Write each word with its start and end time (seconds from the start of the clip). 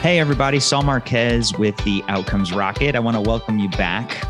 Hey, 0.00 0.20
everybody, 0.20 0.60
Saul 0.60 0.84
Marquez 0.84 1.58
with 1.58 1.76
the 1.78 2.04
Outcomes 2.06 2.52
Rocket. 2.52 2.94
I 2.94 3.00
want 3.00 3.16
to 3.16 3.20
welcome 3.20 3.58
you 3.58 3.68
back. 3.70 4.24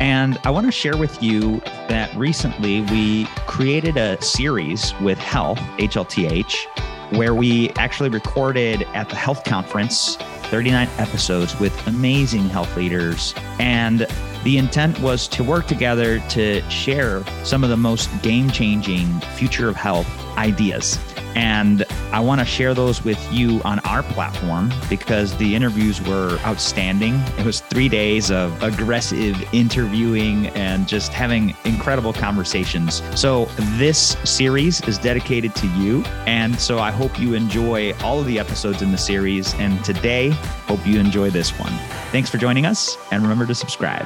And 0.00 0.36
I 0.42 0.50
want 0.50 0.66
to 0.66 0.72
share 0.72 0.96
with 0.96 1.22
you 1.22 1.60
that 1.88 2.12
recently 2.16 2.80
we 2.80 3.26
created 3.46 3.96
a 3.96 4.20
series 4.20 4.92
with 5.00 5.18
Health, 5.18 5.60
HLTH, 5.78 7.16
where 7.16 7.36
we 7.36 7.70
actually 7.76 8.08
recorded 8.08 8.82
at 8.94 9.08
the 9.08 9.14
Health 9.14 9.44
Conference 9.44 10.16
39 10.50 10.88
episodes 10.98 11.58
with 11.60 11.86
amazing 11.86 12.48
health 12.48 12.76
leaders. 12.76 13.32
And 13.60 14.08
the 14.42 14.58
intent 14.58 14.98
was 14.98 15.28
to 15.28 15.44
work 15.44 15.68
together 15.68 16.18
to 16.30 16.68
share 16.68 17.24
some 17.44 17.62
of 17.62 17.70
the 17.70 17.76
most 17.76 18.10
game 18.22 18.50
changing 18.50 19.20
future 19.36 19.68
of 19.68 19.76
health 19.76 20.08
ideas. 20.36 20.98
And 21.36 21.84
I 22.12 22.20
want 22.20 22.40
to 22.40 22.44
share 22.44 22.74
those 22.74 23.02
with 23.02 23.32
you 23.32 23.62
on 23.64 23.78
our 23.80 24.02
platform 24.02 24.70
because 24.90 25.34
the 25.38 25.54
interviews 25.54 26.02
were 26.02 26.38
outstanding. 26.44 27.14
It 27.38 27.46
was 27.46 27.60
three 27.60 27.88
days 27.88 28.30
of 28.30 28.62
aggressive 28.62 29.42
interviewing 29.54 30.48
and 30.48 30.86
just 30.86 31.10
having 31.10 31.56
incredible 31.64 32.12
conversations. 32.12 33.02
So, 33.18 33.46
this 33.78 34.18
series 34.24 34.86
is 34.86 34.98
dedicated 34.98 35.54
to 35.54 35.66
you. 35.68 36.02
And 36.26 36.60
so, 36.60 36.80
I 36.80 36.90
hope 36.90 37.18
you 37.18 37.32
enjoy 37.32 37.94
all 38.02 38.20
of 38.20 38.26
the 38.26 38.38
episodes 38.38 38.82
in 38.82 38.92
the 38.92 38.98
series. 38.98 39.54
And 39.54 39.82
today, 39.82 40.30
hope 40.66 40.86
you 40.86 41.00
enjoy 41.00 41.30
this 41.30 41.58
one. 41.58 41.72
Thanks 42.10 42.28
for 42.28 42.36
joining 42.36 42.66
us. 42.66 42.98
And 43.10 43.22
remember 43.22 43.46
to 43.46 43.54
subscribe. 43.54 44.04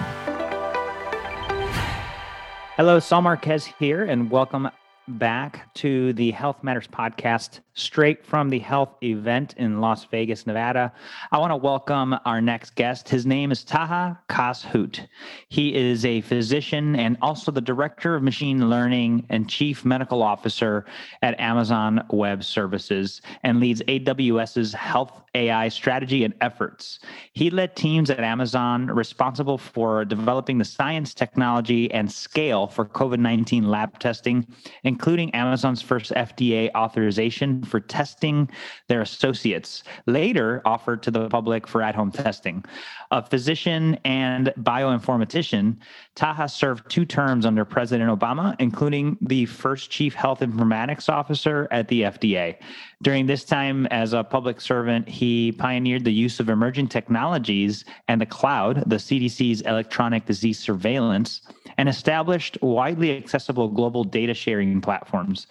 Hello, 2.76 3.00
Saul 3.00 3.22
Marquez 3.22 3.64
here, 3.64 4.04
and 4.04 4.30
welcome 4.30 4.70
back 5.08 5.72
to 5.74 6.12
the 6.12 6.30
Health 6.30 6.62
Matters 6.62 6.86
podcast, 6.86 7.60
straight 7.76 8.24
from 8.24 8.48
the 8.48 8.58
health 8.58 8.96
event 9.02 9.54
in 9.58 9.80
Las 9.80 10.06
Vegas, 10.06 10.46
Nevada. 10.46 10.92
I 11.30 11.38
want 11.38 11.52
to 11.52 11.56
welcome 11.56 12.16
our 12.24 12.40
next 12.40 12.74
guest. 12.74 13.08
His 13.08 13.26
name 13.26 13.52
is 13.52 13.62
Taha 13.62 14.18
Kass-Hout. 14.30 15.06
He 15.48 15.74
is 15.74 16.04
a 16.06 16.22
physician 16.22 16.96
and 16.96 17.18
also 17.20 17.52
the 17.52 17.60
director 17.60 18.14
of 18.14 18.22
machine 18.22 18.70
learning 18.70 19.26
and 19.28 19.48
chief 19.48 19.84
medical 19.84 20.22
officer 20.22 20.86
at 21.20 21.38
Amazon 21.38 22.02
Web 22.10 22.42
Services 22.42 23.20
and 23.42 23.60
leads 23.60 23.82
AWS's 23.82 24.72
health 24.72 25.22
AI 25.34 25.68
strategy 25.68 26.24
and 26.24 26.32
efforts. 26.40 26.98
He 27.34 27.50
led 27.50 27.76
teams 27.76 28.08
at 28.08 28.20
Amazon 28.20 28.86
responsible 28.86 29.58
for 29.58 30.04
developing 30.06 30.56
the 30.56 30.64
science, 30.64 31.12
technology, 31.12 31.92
and 31.92 32.10
scale 32.10 32.66
for 32.66 32.86
COVID 32.86 33.18
19 33.18 33.68
lab 33.68 33.98
testing, 33.98 34.46
including 34.84 35.34
Amazon's 35.34 35.82
first 35.82 36.12
FDA 36.12 36.70
authorization 36.74 37.62
for 37.66 37.80
testing 37.80 38.48
their 38.88 39.02
associates, 39.02 39.84
later 40.06 40.62
offered 40.64 41.02
to 41.02 41.10
the 41.10 41.28
public 41.28 41.66
for 41.66 41.82
at 41.82 41.94
home 41.94 42.10
testing. 42.10 42.64
A 43.10 43.22
physician 43.22 43.98
and 44.04 44.52
bioinformatician, 44.60 45.76
Taha 46.14 46.48
served 46.48 46.90
two 46.90 47.04
terms 47.04 47.44
under 47.44 47.64
President 47.64 48.10
Obama, 48.10 48.56
including 48.58 49.16
the 49.20 49.46
first 49.46 49.90
chief 49.90 50.14
health 50.14 50.40
informatics 50.40 51.08
officer 51.08 51.68
at 51.70 51.88
the 51.88 52.02
FDA. 52.02 52.56
During 53.02 53.26
this 53.26 53.44
time 53.44 53.86
as 53.86 54.14
a 54.14 54.24
public 54.24 54.60
servant, 54.60 55.08
he 55.08 55.52
pioneered 55.52 56.04
the 56.04 56.12
use 56.12 56.40
of 56.40 56.48
emerging 56.48 56.88
technologies 56.88 57.84
and 58.08 58.20
the 58.20 58.26
cloud, 58.26 58.84
the 58.86 58.96
CDC's 58.96 59.60
electronic 59.62 60.24
disease 60.24 60.58
surveillance, 60.58 61.42
and 61.76 61.88
established 61.88 62.56
widely 62.62 63.16
accessible 63.16 63.68
global 63.68 64.02
data 64.02 64.32
sharing 64.32 64.80
platforms. 64.80 65.46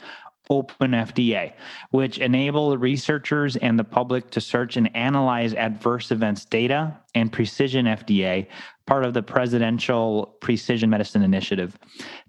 OpenFDA, 0.49 1.53
which 1.91 2.17
enable 2.19 2.77
researchers 2.77 3.55
and 3.57 3.77
the 3.77 3.83
public 3.83 4.29
to 4.31 4.41
search 4.41 4.77
and 4.77 4.95
analyze 4.95 5.53
adverse 5.53 6.11
events 6.11 6.45
data, 6.45 6.97
and 7.15 7.31
Precision 7.31 7.85
FDA, 7.85 8.47
part 8.85 9.05
of 9.05 9.13
the 9.13 9.23
Presidential 9.23 10.35
Precision 10.41 10.89
Medicine 10.89 11.23
Initiative. 11.23 11.77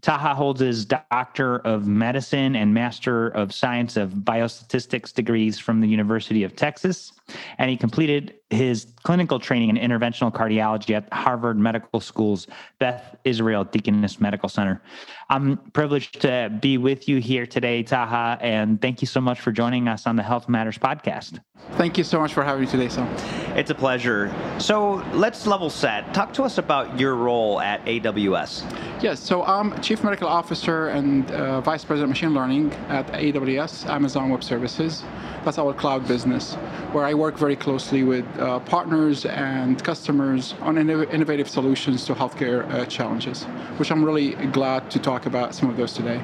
Taha 0.01 0.35
holds 0.35 0.61
his 0.61 0.87
Doctor 0.87 1.59
of 1.59 1.87
Medicine 1.87 2.57
and 2.57 2.73
Master 2.73 3.29
of 3.29 3.53
Science 3.53 3.97
of 3.97 4.11
Biostatistics 4.13 5.13
degrees 5.13 5.59
from 5.59 5.81
the 5.81 5.89
University 5.89 6.45
of 6.45 6.57
Texas, 6.57 7.13
and 7.59 7.69
he 7.69 7.77
completed 7.77 8.35
his 8.51 8.87
clinical 9.03 9.41
training 9.41 9.77
in 9.77 9.77
interventional 9.77 10.33
cardiology 10.33 10.95
at 10.95 11.12
Harvard 11.12 11.59
Medical 11.59 12.01
School's 12.01 12.47
Beth 12.79 13.17
Israel 13.25 13.65
Deaconess 13.65 14.21
Medical 14.21 14.49
Center. 14.49 14.81
I'm 15.29 15.57
privileged 15.73 16.21
to 16.21 16.57
be 16.61 16.79
with 16.79 17.09
you 17.09 17.19
here 17.19 17.47
today, 17.47 17.83
Taha, 17.83 18.39
and 18.41 18.81
thank 18.81 19.03
you 19.03 19.07
so 19.07 19.21
much 19.21 19.41
for 19.41 19.51
joining 19.51 19.89
us 19.89 20.07
on 20.07 20.15
the 20.15 20.23
Health 20.23 20.49
Matters 20.49 20.79
podcast. 20.79 21.41
Thank 21.73 21.99
you 21.99 22.05
so 22.05 22.21
much 22.21 22.33
for 22.33 22.45
having 22.45 22.65
me 22.65 22.71
today, 22.71 22.89
Sam. 22.89 23.09
It's 23.57 23.71
a 23.71 23.75
pleasure. 23.75 24.33
So 24.59 25.05
let's 25.13 25.47
level 25.47 25.69
set. 25.69 26.15
Talk 26.15 26.33
to 26.34 26.45
us 26.45 26.59
about 26.59 27.01
your 27.01 27.17
role 27.17 27.61
at 27.61 27.84
AWS. 27.87 29.03
Yes, 29.03 29.21
so 29.21 29.43
I'm 29.43 29.78
Chief 29.83 30.05
Medical 30.05 30.28
Officer 30.28 30.89
and 30.89 31.31
uh, 31.33 31.61
Vice 31.63 31.84
President 31.84 32.05
of 32.05 32.11
Machine 32.11 32.34
Learning 32.34 32.73
at 32.89 33.07
AWS, 33.09 33.87
Amazon 33.87 34.28
Web 34.28 34.45
Services. 34.45 35.03
That's 35.45 35.59
our 35.59 35.73
cloud 35.73 36.07
business, 36.09 36.55
where 36.93 37.05
I 37.05 37.15
work 37.15 37.37
very 37.37 37.57
closely 37.57 38.05
with 38.05 38.25
uh, 38.39 38.61
partners 38.61 39.27
and 39.27 39.83
customers 39.83 40.55
on 40.61 40.79
innovative 40.79 41.49
solutions 41.49 42.05
to 42.07 42.15
healthcare 42.15 42.69
uh, 42.73 42.85
challenges, 42.87 43.45
which 43.79 43.91
I'm 43.91 44.05
really 44.05 44.31
glad 44.47 44.91
to 44.91 44.99
talk 44.99 45.27
about 45.27 45.55
some 45.55 45.71
of 45.71 45.77
those 45.77 45.93
today. 45.93 46.21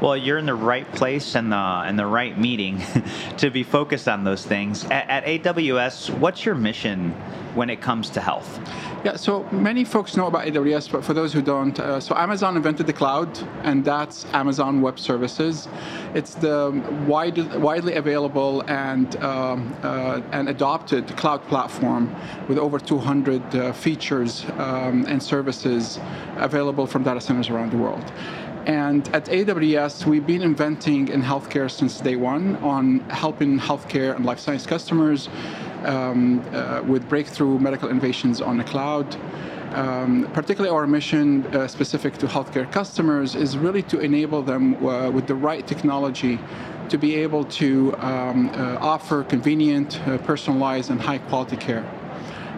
Well, 0.00 0.16
you're 0.16 0.38
in 0.38 0.46
the 0.46 0.54
right 0.54 0.90
place 0.92 1.34
and 1.34 1.52
the 1.52 1.56
and 1.56 1.98
the 1.98 2.06
right 2.06 2.38
meeting 2.38 2.82
to 3.38 3.50
be 3.50 3.62
focused 3.62 4.08
on 4.08 4.24
those 4.24 4.44
things. 4.44 4.84
At, 4.84 5.08
at 5.08 5.24
AWS, 5.42 6.18
what's 6.18 6.44
your 6.44 6.54
mission 6.54 7.10
when 7.54 7.70
it 7.70 7.80
comes 7.80 8.10
to 8.10 8.20
health? 8.20 8.60
Yeah, 9.04 9.16
so 9.16 9.42
many 9.50 9.84
folks 9.84 10.16
know 10.16 10.28
about 10.28 10.46
AWS, 10.46 10.90
but 10.90 11.04
for 11.04 11.12
those 11.12 11.30
who 11.30 11.42
don't, 11.42 11.78
uh, 11.78 12.00
so 12.00 12.16
Amazon 12.16 12.56
invented 12.56 12.86
the 12.86 12.92
cloud, 12.94 13.38
and 13.62 13.84
that's 13.84 14.24
Amazon 14.32 14.80
Web 14.80 14.98
Services. 14.98 15.68
It's 16.14 16.34
the 16.34 16.72
wide, 17.06 17.54
widely 17.56 17.96
available 17.96 18.62
and 18.62 19.14
um, 19.16 19.76
uh, 19.82 20.22
and 20.32 20.48
adopted 20.48 21.06
cloud 21.18 21.46
platform 21.54 22.04
with 22.48 22.58
over 22.58 22.80
200 22.80 23.54
uh, 23.54 23.72
features 23.72 24.44
um, 24.58 25.06
and 25.06 25.22
services 25.22 26.00
available 26.48 26.84
from 26.92 27.04
data 27.04 27.20
centers 27.20 27.48
around 27.48 27.70
the 27.70 27.80
world. 27.84 28.06
And 28.66 29.02
at 29.18 29.26
AWS, 29.26 30.04
we've 30.04 30.26
been 30.26 30.42
inventing 30.42 31.02
in 31.14 31.22
healthcare 31.22 31.70
since 31.70 32.00
day 32.00 32.16
one 32.16 32.56
on 32.56 32.86
helping 33.22 33.52
healthcare 33.68 34.16
and 34.16 34.26
life 34.26 34.40
science 34.40 34.66
customers 34.66 35.28
um, 35.84 36.42
uh, 36.52 36.82
with 36.92 37.02
breakthrough 37.08 37.56
medical 37.68 37.88
innovations 37.88 38.40
on 38.40 38.56
the 38.56 38.64
cloud. 38.64 39.06
Um, 39.74 40.30
particularly 40.32 40.72
our 40.76 40.86
mission 40.86 41.26
uh, 41.46 41.66
specific 41.66 42.12
to 42.18 42.26
healthcare 42.26 42.66
customers 42.80 43.34
is 43.34 43.50
really 43.58 43.82
to 43.92 43.96
enable 43.98 44.40
them 44.42 44.64
uh, 44.74 45.10
with 45.10 45.26
the 45.26 45.34
right 45.34 45.64
technology 45.72 46.38
to 46.88 46.98
be 46.98 47.14
able 47.16 47.44
to 47.44 47.94
um, 47.98 48.48
uh, 48.50 48.78
offer 48.80 49.24
convenient, 49.24 50.00
uh, 50.00 50.18
personalized, 50.18 50.90
and 50.90 51.00
high 51.00 51.18
quality 51.18 51.56
care. 51.56 51.84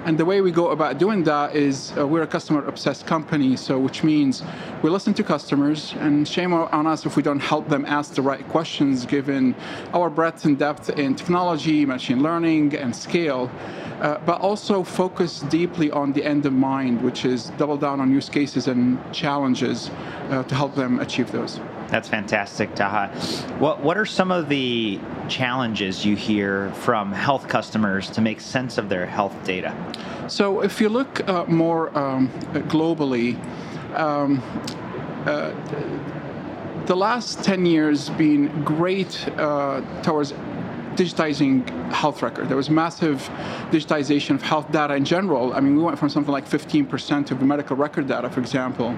And 0.07 0.17
the 0.17 0.25
way 0.25 0.41
we 0.41 0.53
go 0.53 0.71
about 0.71 0.99
doing 0.99 1.25
that 1.25 1.57
is 1.57 1.93
uh, 1.99 2.07
we're 2.07 2.23
a 2.23 2.29
customer 2.29 2.65
obsessed 2.67 3.07
company, 3.07 3.57
so 3.57 3.77
which 3.77 4.05
means 4.05 4.45
we 4.81 4.89
listen 4.89 5.13
to 5.15 5.25
customers, 5.25 5.95
and 5.99 6.29
shame 6.29 6.53
on 6.53 6.87
us 6.87 7.05
if 7.05 7.17
we 7.17 7.25
don't 7.25 7.41
help 7.41 7.69
them 7.69 7.85
ask 7.85 8.15
the 8.15 8.23
right 8.23 8.47
questions 8.49 9.05
given 9.05 9.53
our 9.93 10.09
breadth 10.09 10.45
and 10.45 10.61
depth 10.61 10.91
in 10.91 11.17
technology, 11.17 11.85
machine 11.85 12.23
learning, 12.23 12.77
and 12.77 12.95
scale. 12.95 13.51
Uh, 14.01 14.19
but 14.25 14.41
also 14.41 14.85
focus 14.85 15.41
deeply 15.49 15.91
on 15.91 16.13
the 16.13 16.23
end 16.23 16.47
of 16.47 16.53
mind, 16.53 17.03
which 17.03 17.25
is 17.25 17.51
double 17.59 17.77
down 17.77 17.99
on 17.99 18.13
use 18.13 18.29
cases 18.29 18.69
and 18.69 19.01
challenges 19.13 19.91
uh, 20.31 20.45
to 20.45 20.55
help 20.55 20.75
them 20.77 21.01
achieve 21.01 21.33
those. 21.33 21.59
That's 21.89 22.09
fantastic, 22.09 22.75
Taha. 22.75 23.09
What 23.59 23.81
what 23.81 23.97
are 23.97 24.07
some 24.07 24.33
of 24.33 24.49
the 24.49 25.01
challenges 25.29 26.05
you 26.05 26.17
hear 26.17 26.71
from 26.73 27.13
health 27.13 27.49
customers 27.49 28.11
to 28.11 28.21
make 28.21 28.41
sense 28.41 28.79
of 28.79 28.89
their 28.89 29.07
health 29.07 29.35
data? 29.45 29.75
So, 30.29 30.63
if 30.63 30.81
you 30.81 30.89
look 30.89 31.27
uh, 31.29 31.45
more 31.47 31.97
um, 31.97 32.29
globally, 32.69 33.39
um, 33.95 34.43
uh, 35.25 35.53
the 36.87 36.97
last 36.97 37.43
10 37.43 37.67
years 37.67 38.11
been 38.11 38.63
great 38.65 39.29
uh, 39.39 39.81
towards 40.03 40.33
digitizing 40.97 41.69
health 41.93 42.23
record. 42.23 42.49
There 42.49 42.57
was 42.57 42.71
massive 42.71 43.19
digitization 43.71 44.35
of 44.35 44.43
health 44.43 44.71
data 44.73 44.95
in 44.95 45.05
general. 45.05 45.53
I 45.53 45.61
mean, 45.61 45.77
we 45.77 45.83
went 45.83 45.99
from 45.99 46.09
something 46.09 46.33
like 46.33 46.49
15% 46.49 47.31
of 47.31 47.39
the 47.39 47.45
medical 47.45 47.77
record 47.77 48.09
data, 48.09 48.31
for 48.31 48.41
example, 48.41 48.97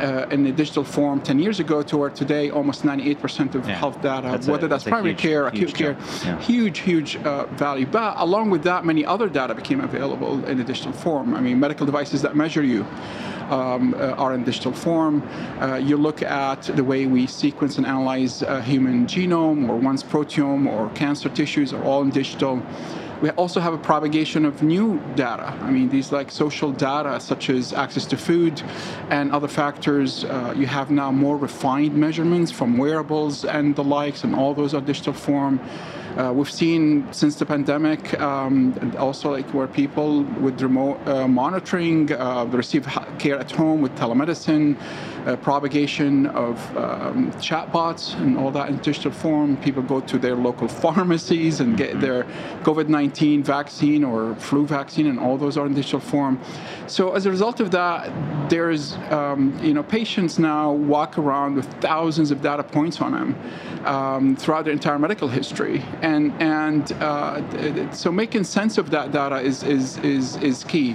uh, 0.00 0.26
in 0.30 0.42
the 0.42 0.52
digital 0.52 0.84
form 0.84 1.20
10 1.20 1.38
years 1.38 1.60
ago 1.60 1.82
to 1.82 1.96
where 1.96 2.10
today 2.10 2.50
almost 2.50 2.82
98% 2.82 3.54
of 3.54 3.68
yeah. 3.68 3.74
health 3.74 4.00
data, 4.02 4.28
that's 4.28 4.46
whether 4.46 4.66
a, 4.66 4.68
that's, 4.68 4.84
that's 4.84 4.90
primary 4.90 5.12
huge, 5.12 5.20
care, 5.20 5.46
acute 5.46 5.74
care, 5.74 5.96
yeah. 6.24 6.40
huge, 6.40 6.78
huge 6.80 7.16
uh, 7.16 7.46
value. 7.46 7.86
But 7.86 8.14
along 8.18 8.50
with 8.50 8.62
that, 8.64 8.84
many 8.84 9.04
other 9.04 9.28
data 9.28 9.54
became 9.54 9.80
available 9.80 10.44
in 10.46 10.58
the 10.58 10.64
digital 10.64 10.92
form. 10.92 11.34
I 11.34 11.40
mean, 11.40 11.60
medical 11.60 11.86
devices 11.86 12.22
that 12.22 12.34
measure 12.34 12.62
you 12.62 12.86
um, 13.50 13.94
uh, 13.94 14.12
are 14.12 14.34
in 14.34 14.44
digital 14.44 14.72
form. 14.72 15.22
Uh, 15.60 15.76
you 15.76 15.96
look 15.96 16.22
at 16.22 16.62
the 16.62 16.84
way 16.84 17.06
we 17.06 17.26
sequence 17.26 17.78
and 17.78 17.86
analyze 17.86 18.42
a 18.42 18.62
human 18.62 19.06
genome 19.06 19.68
or 19.68 19.76
one's 19.76 20.02
proteome 20.02 20.66
or 20.66 20.88
cancer 20.94 21.28
tissues 21.28 21.72
are 21.72 21.82
all 21.84 22.02
in 22.02 22.10
digital. 22.10 22.62
We 23.22 23.30
also 23.30 23.60
have 23.60 23.72
a 23.72 23.78
propagation 23.78 24.44
of 24.44 24.62
new 24.62 25.00
data. 25.14 25.46
I 25.62 25.70
mean, 25.70 25.88
these 25.88 26.12
like 26.12 26.30
social 26.30 26.72
data, 26.72 27.18
such 27.20 27.48
as 27.48 27.72
access 27.72 28.04
to 28.06 28.16
food 28.16 28.62
and 29.08 29.32
other 29.32 29.48
factors. 29.48 30.24
Uh, 30.24 30.52
you 30.54 30.66
have 30.66 30.90
now 30.90 31.10
more 31.10 31.38
refined 31.38 31.94
measurements 31.94 32.50
from 32.50 32.76
wearables 32.76 33.44
and 33.44 33.74
the 33.76 33.84
likes, 33.84 34.24
and 34.24 34.34
all 34.34 34.52
those 34.52 34.74
are 34.74 34.80
digital 34.80 35.14
form. 35.14 35.58
Uh, 36.16 36.32
we've 36.32 36.50
seen 36.50 37.12
since 37.12 37.34
the 37.34 37.44
pandemic 37.44 38.20
um, 38.20 38.94
also 38.98 39.32
like 39.32 39.48
where 39.52 39.66
people 39.66 40.22
with 40.22 40.60
remote 40.62 40.96
uh, 41.08 41.26
monitoring 41.26 42.12
uh, 42.12 42.44
receive 42.44 42.86
care 43.18 43.36
at 43.36 43.50
home 43.50 43.80
with 43.80 43.92
telemedicine, 43.96 44.76
uh, 45.26 45.34
propagation 45.36 46.26
of 46.26 46.56
um, 46.76 47.32
chatbots 47.32 48.14
and 48.20 48.38
all 48.38 48.52
that 48.52 48.68
in 48.68 48.76
digital 48.76 49.10
form. 49.10 49.56
People 49.56 49.82
go 49.82 50.00
to 50.00 50.16
their 50.16 50.36
local 50.36 50.68
pharmacies 50.82 51.58
and 51.58 51.76
get 51.76 52.00
their 52.00 52.22
COVID-19 52.62 53.42
vaccine 53.42 54.04
or 54.04 54.36
flu 54.36 54.66
vaccine, 54.66 55.08
and 55.08 55.18
all 55.18 55.36
those 55.36 55.56
are 55.56 55.66
in 55.66 55.74
digital 55.74 55.98
form. 55.98 56.40
So 56.86 57.14
as 57.14 57.26
a 57.26 57.30
result 57.30 57.58
of 57.58 57.72
that, 57.72 58.50
there's 58.50 58.94
um, 59.10 59.58
you 59.60 59.74
know 59.74 59.82
patients 59.82 60.38
now 60.38 60.70
walk 60.70 61.18
around 61.18 61.56
with 61.56 61.66
thousands 61.80 62.30
of 62.30 62.40
data 62.40 62.62
points 62.62 63.00
on 63.00 63.12
them 63.12 63.36
um, 63.84 64.36
throughout 64.36 64.64
their 64.64 64.72
entire 64.72 64.98
medical 64.98 65.28
history, 65.28 65.82
and 66.04 66.32
and 66.40 66.92
uh, 67.02 67.92
so 67.92 68.12
making 68.12 68.44
sense 68.44 68.78
of 68.78 68.90
that 68.90 69.10
data 69.10 69.38
is 69.40 69.62
is 69.62 69.98
is, 69.98 70.36
is 70.36 70.64
key. 70.64 70.94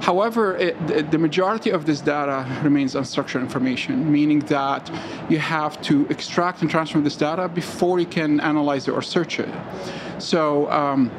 However, 0.00 0.56
it, 0.56 1.10
the 1.10 1.18
majority 1.18 1.70
of 1.70 1.86
this 1.86 2.00
data 2.00 2.38
remains 2.62 2.94
unstructured 2.94 3.40
information, 3.40 4.12
meaning 4.12 4.40
that 4.56 4.90
you 5.30 5.38
have 5.38 5.80
to 5.82 6.06
extract 6.10 6.60
and 6.60 6.70
transform 6.70 7.04
this 7.04 7.16
data 7.16 7.48
before 7.48 7.98
you 8.00 8.06
can 8.06 8.40
analyze 8.40 8.86
it 8.88 8.92
or 8.92 9.02
search 9.02 9.40
it. 9.40 9.52
So. 10.18 10.70
Um, 10.70 11.10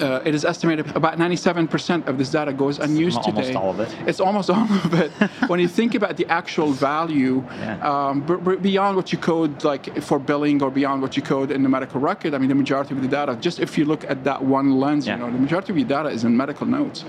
uh, 0.00 0.22
it 0.24 0.34
is 0.34 0.44
estimated 0.44 0.94
about 0.96 1.18
97% 1.18 2.06
of 2.06 2.18
this 2.18 2.30
data 2.30 2.52
goes 2.52 2.78
unused 2.78 3.22
today. 3.22 3.54
Almost 3.54 3.56
all 3.56 3.70
of 3.70 3.80
it. 3.80 3.96
It's 4.06 4.20
almost 4.20 4.50
all 4.50 4.62
of 4.62 4.94
it. 4.94 5.10
when 5.48 5.60
you 5.60 5.68
think 5.68 5.94
about 5.94 6.16
the 6.16 6.26
actual 6.26 6.72
value, 6.72 7.44
yeah. 7.58 8.08
um, 8.08 8.20
b- 8.20 8.36
b- 8.36 8.56
beyond 8.56 8.96
what 8.96 9.12
you 9.12 9.18
code, 9.18 9.64
like 9.64 10.02
for 10.02 10.18
billing 10.18 10.62
or 10.62 10.70
beyond 10.70 11.02
what 11.02 11.16
you 11.16 11.22
code 11.22 11.50
in 11.50 11.62
the 11.62 11.68
medical 11.68 12.00
record, 12.00 12.34
I 12.34 12.38
mean, 12.38 12.48
the 12.48 12.54
majority 12.54 12.94
of 12.94 13.02
the 13.02 13.08
data, 13.08 13.36
just 13.40 13.60
if 13.60 13.76
you 13.76 13.84
look 13.84 14.04
at 14.04 14.24
that 14.24 14.42
one 14.42 14.78
lens, 14.80 15.06
yeah. 15.06 15.16
you 15.16 15.20
know, 15.20 15.32
the 15.32 15.38
majority 15.38 15.72
of 15.72 15.78
your 15.78 15.88
data 15.88 16.08
is 16.08 16.24
in 16.24 16.36
medical 16.36 16.66
notes, 16.66 17.04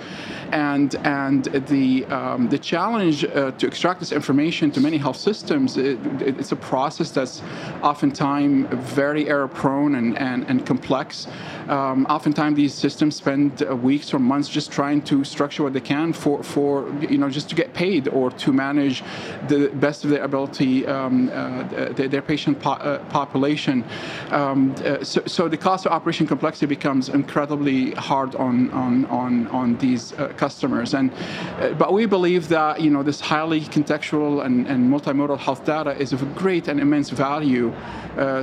and 0.51 0.95
and 1.03 1.45
the 1.67 2.05
um, 2.05 2.49
the 2.49 2.57
challenge 2.57 3.23
uh, 3.23 3.51
to 3.51 3.67
extract 3.67 3.99
this 3.99 4.11
information 4.11 4.71
to 4.71 4.79
many 4.79 4.97
health 4.97 5.17
systems, 5.17 5.77
it, 5.77 5.99
it, 6.21 6.39
it's 6.39 6.51
a 6.51 6.55
process 6.55 7.11
that's 7.11 7.41
oftentimes 7.81 8.67
very 8.71 9.29
error 9.29 9.47
prone 9.47 9.95
and 9.95 10.17
and, 10.17 10.45
and 10.49 10.65
complex. 10.65 11.27
Um, 11.67 12.05
oftentimes 12.09 12.55
these 12.57 12.72
systems 12.73 13.15
spend 13.15 13.63
uh, 13.63 13.75
weeks 13.75 14.13
or 14.13 14.19
months 14.19 14.49
just 14.49 14.71
trying 14.71 15.01
to 15.01 15.23
structure 15.23 15.63
what 15.63 15.73
they 15.73 15.81
can 15.81 16.13
for, 16.13 16.43
for 16.43 16.89
you 17.01 17.17
know 17.17 17.29
just 17.29 17.49
to 17.49 17.55
get 17.55 17.73
paid 17.73 18.07
or 18.09 18.31
to 18.31 18.51
manage 18.51 19.03
the 19.47 19.69
best 19.75 20.03
of 20.03 20.09
their 20.09 20.23
ability 20.23 20.85
um, 20.87 21.29
uh, 21.29 21.63
their, 21.93 22.07
their, 22.07 22.21
patient 22.21 22.59
po- 22.59 22.71
uh, 22.71 22.99
population. 23.05 23.83
Um, 24.31 24.73
uh, 24.85 25.03
so, 25.03 25.21
so 25.25 25.47
the 25.47 25.57
cost 25.57 25.85
of 25.85 25.91
operation 25.91 26.25
complexity 26.25 26.65
becomes 26.65 27.09
incredibly 27.09 27.91
hard 27.91 28.35
on 28.35 28.71
on 28.71 29.05
on 29.05 29.47
on 29.47 29.77
these 29.77 30.13
uh, 30.13 30.29
customers. 30.37 30.93
And 30.93 31.11
uh, 31.13 31.73
but 31.73 31.93
we 31.93 32.05
believe 32.05 32.47
that 32.49 32.81
you 32.81 32.89
know 32.89 33.03
this 33.03 33.19
highly 33.19 33.61
contextual 33.61 34.45
and, 34.45 34.67
and 34.67 34.91
multimodal 34.91 35.37
health 35.37 35.65
data 35.65 35.91
is 35.97 36.13
of 36.13 36.35
great 36.35 36.67
and 36.67 36.79
immense 36.79 37.09
value 37.09 37.73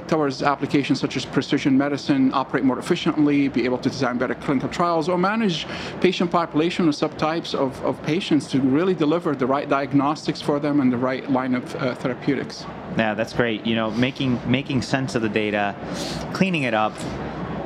towards 0.09 0.43
applications 0.43 0.99
such 1.01 1.17
as 1.17 1.25
precision 1.25 1.79
medicine, 1.79 2.33
operate 2.35 2.65
more 2.65 2.79
efficiently, 2.79 3.49
be 3.49 3.65
able 3.65 3.79
to 3.79 3.89
design 3.89 4.19
better 4.21 4.37
clinical 4.47 4.69
trials, 4.69 5.09
or 5.09 5.19
manage 5.19 5.67
patient 6.01 6.31
population 6.31 6.87
or 6.89 6.93
subtypes 6.93 7.55
of, 7.55 7.71
of 7.85 8.01
patients 8.03 8.45
to 8.53 8.61
really 8.61 8.95
deliver 8.95 9.35
the 9.35 9.47
right 9.47 9.69
diagnostics 9.69 10.41
for 10.41 10.61
them 10.61 10.81
and 10.81 10.93
the 10.93 11.03
right 11.11 11.25
line 11.31 11.55
of 11.55 11.65
uh, 11.75 11.95
therapeutics. 11.97 12.65
Yeah, 12.97 13.15
that's 13.15 13.33
great. 13.33 13.67
You 13.67 13.75
know, 13.75 13.91
making 13.91 14.39
making 14.51 14.83
sense 14.83 15.15
of 15.17 15.23
the 15.23 15.29
data, 15.29 15.75
cleaning 16.33 16.65
it 16.65 16.75
up, 16.75 16.95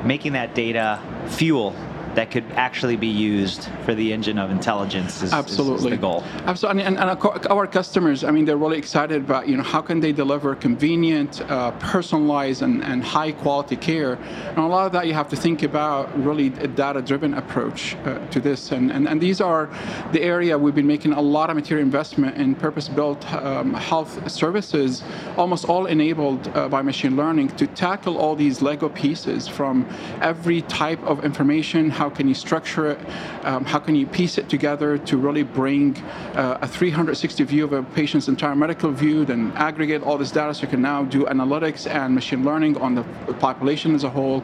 making 0.03 0.33
that 0.33 0.55
data 0.55 0.99
fuel 1.27 1.75
that 2.15 2.31
could 2.31 2.45
actually 2.53 2.95
be 2.95 3.07
used 3.07 3.69
for 3.83 3.93
the 3.93 4.11
engine 4.11 4.37
of 4.37 4.49
intelligence 4.49 5.21
is, 5.21 5.33
Absolutely. 5.33 5.75
Is, 5.75 5.85
is 5.85 5.91
the 5.91 5.97
goal. 5.97 6.23
Absolutely, 6.45 6.83
and, 6.83 6.97
and, 6.97 7.09
our 7.49 7.67
customers, 7.67 8.23
I 8.23 8.31
mean, 8.31 8.45
they're 8.45 8.57
really 8.57 8.77
excited 8.77 9.21
about, 9.21 9.47
you 9.47 9.57
know, 9.57 9.63
how 9.63 9.81
can 9.81 9.99
they 9.99 10.11
deliver 10.11 10.55
convenient, 10.55 11.41
uh, 11.41 11.71
personalized, 11.71 12.61
and, 12.61 12.83
and 12.83 13.03
high 13.03 13.31
quality 13.31 13.75
care. 13.75 14.13
And 14.13 14.59
a 14.59 14.67
lot 14.67 14.85
of 14.85 14.91
that 14.93 15.07
you 15.07 15.13
have 15.13 15.29
to 15.29 15.35
think 15.35 15.63
about 15.63 16.17
really 16.17 16.47
a 16.47 16.67
data-driven 16.67 17.33
approach 17.33 17.95
uh, 17.95 18.25
to 18.27 18.39
this. 18.39 18.71
And, 18.71 18.91
and, 18.91 19.07
and 19.07 19.21
these 19.21 19.41
are 19.41 19.69
the 20.11 20.21
area 20.21 20.57
we've 20.57 20.75
been 20.75 20.87
making 20.87 21.13
a 21.13 21.21
lot 21.21 21.49
of 21.49 21.55
material 21.55 21.85
investment 21.85 22.37
in 22.37 22.55
purpose-built 22.55 23.31
um, 23.33 23.73
health 23.73 24.31
services, 24.31 25.03
almost 25.37 25.65
all 25.65 25.85
enabled 25.85 26.47
uh, 26.49 26.69
by 26.69 26.81
machine 26.81 27.15
learning 27.15 27.49
to 27.49 27.67
tackle 27.67 28.17
all 28.17 28.35
these 28.35 28.61
Lego 28.61 28.89
pieces 28.89 29.47
from 29.47 29.87
every 30.21 30.61
type 30.63 31.01
of 31.03 31.23
information, 31.25 31.89
how 31.89 32.04
how 32.05 32.11
can 32.11 32.27
you 32.27 32.35
structure 32.35 32.91
it, 32.91 32.99
um, 33.41 33.65
how 33.65 33.79
can 33.79 33.95
you 33.95 34.05
piece 34.05 34.37
it 34.37 34.47
together 34.47 34.95
to 34.99 35.17
really 35.17 35.41
bring 35.41 35.97
uh, 36.35 36.59
a 36.61 36.67
360 36.67 37.43
view 37.45 37.63
of 37.63 37.73
a 37.73 37.81
patient's 37.81 38.27
entire 38.27 38.55
medical 38.55 38.91
view, 38.91 39.25
then 39.25 39.51
aggregate 39.55 40.03
all 40.03 40.15
this 40.15 40.29
data 40.29 40.53
so 40.53 40.61
you 40.61 40.67
can 40.67 40.83
now 40.83 41.03
do 41.03 41.25
analytics 41.25 41.89
and 41.89 42.13
machine 42.13 42.43
learning 42.45 42.77
on 42.77 42.93
the 42.93 43.03
population 43.39 43.95
as 43.95 44.03
a 44.03 44.09
whole 44.09 44.43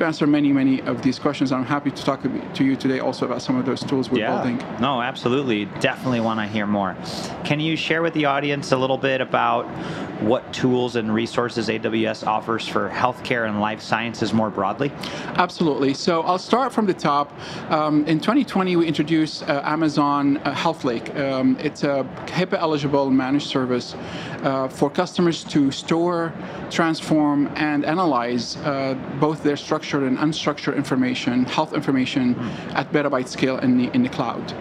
to 0.00 0.06
answer 0.06 0.26
many, 0.26 0.52
many 0.52 0.80
of 0.82 1.02
these 1.02 1.18
questions. 1.18 1.52
I'm 1.52 1.64
happy 1.64 1.90
to 1.90 2.02
talk 2.02 2.22
to 2.22 2.64
you 2.64 2.74
today 2.74 3.00
also 3.00 3.26
about 3.26 3.42
some 3.42 3.56
of 3.56 3.66
those 3.66 3.84
tools 3.84 4.10
we're 4.10 4.20
yeah. 4.20 4.34
building. 4.34 4.58
No, 4.80 5.02
absolutely. 5.02 5.66
Definitely 5.80 6.20
want 6.20 6.40
to 6.40 6.46
hear 6.46 6.66
more. 6.66 6.96
Can 7.44 7.60
you 7.60 7.76
share 7.76 8.02
with 8.02 8.14
the 8.14 8.24
audience 8.24 8.72
a 8.72 8.78
little 8.78 8.96
bit 8.96 9.20
about 9.20 9.66
what 10.22 10.52
tools 10.52 10.96
and 10.96 11.12
resources 11.12 11.68
AWS 11.68 12.26
offers 12.26 12.66
for 12.66 12.88
healthcare 12.90 13.48
and 13.48 13.60
life 13.60 13.80
sciences 13.80 14.32
more 14.32 14.50
broadly? 14.50 14.90
Absolutely. 15.36 15.94
So 15.94 16.22
I'll 16.22 16.38
start 16.38 16.72
from 16.72 16.86
the 16.86 16.94
top. 16.94 17.32
Um, 17.70 18.06
in 18.06 18.20
2020, 18.20 18.76
we 18.76 18.86
introduced 18.86 19.42
uh, 19.42 19.62
Amazon 19.64 20.38
uh, 20.38 20.54
HealthLake. 20.54 21.14
Um, 21.18 21.56
it's 21.60 21.84
a 21.84 22.06
HIPAA 22.26 22.58
eligible 22.58 23.10
managed 23.10 23.48
service 23.48 23.94
uh, 24.42 24.68
for 24.68 24.88
customers 24.90 25.44
to 25.44 25.70
store, 25.70 26.32
transform, 26.70 27.50
and 27.56 27.84
analyze 27.84 28.56
uh, 28.58 28.94
both 29.20 29.42
their 29.42 29.56
structured 29.90 30.08
and 30.08 30.18
unstructured 30.18 30.76
information, 30.76 31.44
health 31.46 31.72
information, 31.74 32.38
at 32.76 32.92
petabyte 32.92 33.26
scale 33.26 33.58
in 33.58 33.76
the, 33.76 33.90
in 33.92 34.04
the 34.04 34.08
cloud. 34.08 34.54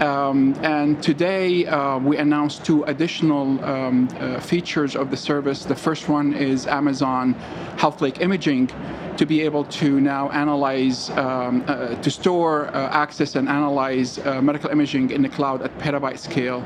Um, 0.00 0.54
and 0.62 1.02
today 1.02 1.66
uh, 1.66 1.98
we 1.98 2.16
announced 2.16 2.64
two 2.64 2.82
additional 2.84 3.62
um, 3.62 4.08
uh, 4.18 4.40
features 4.40 4.96
of 4.96 5.10
the 5.10 5.18
service. 5.18 5.66
The 5.66 5.76
first 5.76 6.08
one 6.08 6.32
is 6.32 6.66
Amazon 6.66 7.34
HealthLake 7.76 8.22
Imaging 8.22 8.70
to 9.18 9.26
be 9.26 9.42
able 9.42 9.64
to 9.64 10.00
now 10.00 10.30
analyze, 10.30 11.10
um, 11.10 11.62
uh, 11.66 11.96
to 11.96 12.10
store, 12.10 12.68
uh, 12.68 12.88
access, 13.04 13.36
and 13.36 13.50
analyze 13.50 14.18
uh, 14.20 14.40
medical 14.40 14.70
imaging 14.70 15.10
in 15.10 15.20
the 15.20 15.28
cloud 15.28 15.60
at 15.60 15.76
petabyte 15.76 16.18
scale. 16.18 16.62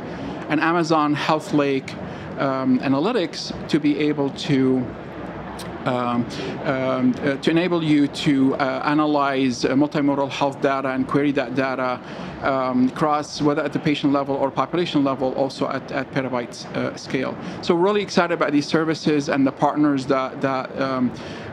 And 0.50 0.60
Amazon 0.60 1.16
HealthLake 1.16 1.90
um, 2.38 2.78
Analytics 2.78 3.50
to 3.70 3.80
be 3.80 3.98
able 3.98 4.30
to 4.48 4.86
um, 5.86 6.26
um, 6.64 7.14
uh, 7.18 7.36
to 7.36 7.50
enable 7.50 7.82
you 7.82 8.08
to 8.08 8.54
uh, 8.56 8.82
analyze 8.84 9.64
uh, 9.64 9.70
multimodal 9.70 10.30
health 10.30 10.60
data 10.60 10.88
and 10.88 11.06
query 11.06 11.32
that 11.32 11.54
data 11.54 12.00
um, 12.42 12.88
across 12.88 13.40
whether 13.40 13.62
at 13.62 13.72
the 13.72 13.78
patient 13.78 14.12
level 14.12 14.34
or 14.36 14.50
population 14.50 15.04
level, 15.04 15.32
also 15.34 15.68
at, 15.68 15.90
at 15.92 16.10
petabyte 16.12 16.66
uh, 16.76 16.96
scale. 16.96 17.36
So 17.62 17.74
really 17.74 18.02
excited 18.02 18.34
about 18.34 18.52
these 18.52 18.66
services 18.66 19.28
and 19.28 19.46
the 19.46 19.52
partners 19.52 20.06
that 20.06 20.40
that 20.40 20.70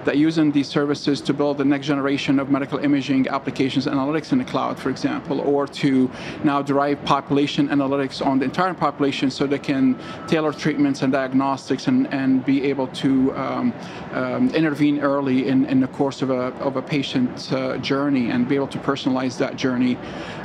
that 0.05 0.17
using 0.17 0.51
these 0.51 0.67
services 0.67 1.21
to 1.21 1.33
build 1.33 1.57
the 1.57 1.65
next 1.65 1.87
generation 1.87 2.39
of 2.39 2.49
medical 2.49 2.79
imaging 2.79 3.27
applications 3.27 3.85
analytics 3.85 4.31
in 4.31 4.37
the 4.37 4.45
cloud, 4.45 4.79
for 4.79 4.89
example, 4.89 5.41
or 5.41 5.67
to 5.67 6.09
now 6.43 6.61
derive 6.61 7.03
population 7.05 7.67
analytics 7.69 8.25
on 8.25 8.39
the 8.39 8.45
entire 8.45 8.73
population 8.73 9.29
so 9.29 9.47
they 9.47 9.59
can 9.59 9.97
tailor 10.27 10.53
treatments 10.53 11.01
and 11.01 11.11
diagnostics 11.11 11.87
and, 11.87 12.11
and 12.13 12.45
be 12.45 12.63
able 12.63 12.87
to 12.87 13.35
um, 13.35 13.73
um, 14.13 14.49
intervene 14.49 14.99
early 14.99 15.47
in, 15.47 15.65
in 15.65 15.79
the 15.79 15.87
course 15.87 16.21
of 16.21 16.29
a, 16.29 16.53
of 16.67 16.77
a 16.77 16.81
patient 16.81 17.51
uh, 17.51 17.77
journey 17.77 18.31
and 18.31 18.47
be 18.47 18.55
able 18.55 18.67
to 18.67 18.79
personalize 18.79 19.37
that 19.37 19.55
journey 19.55 19.97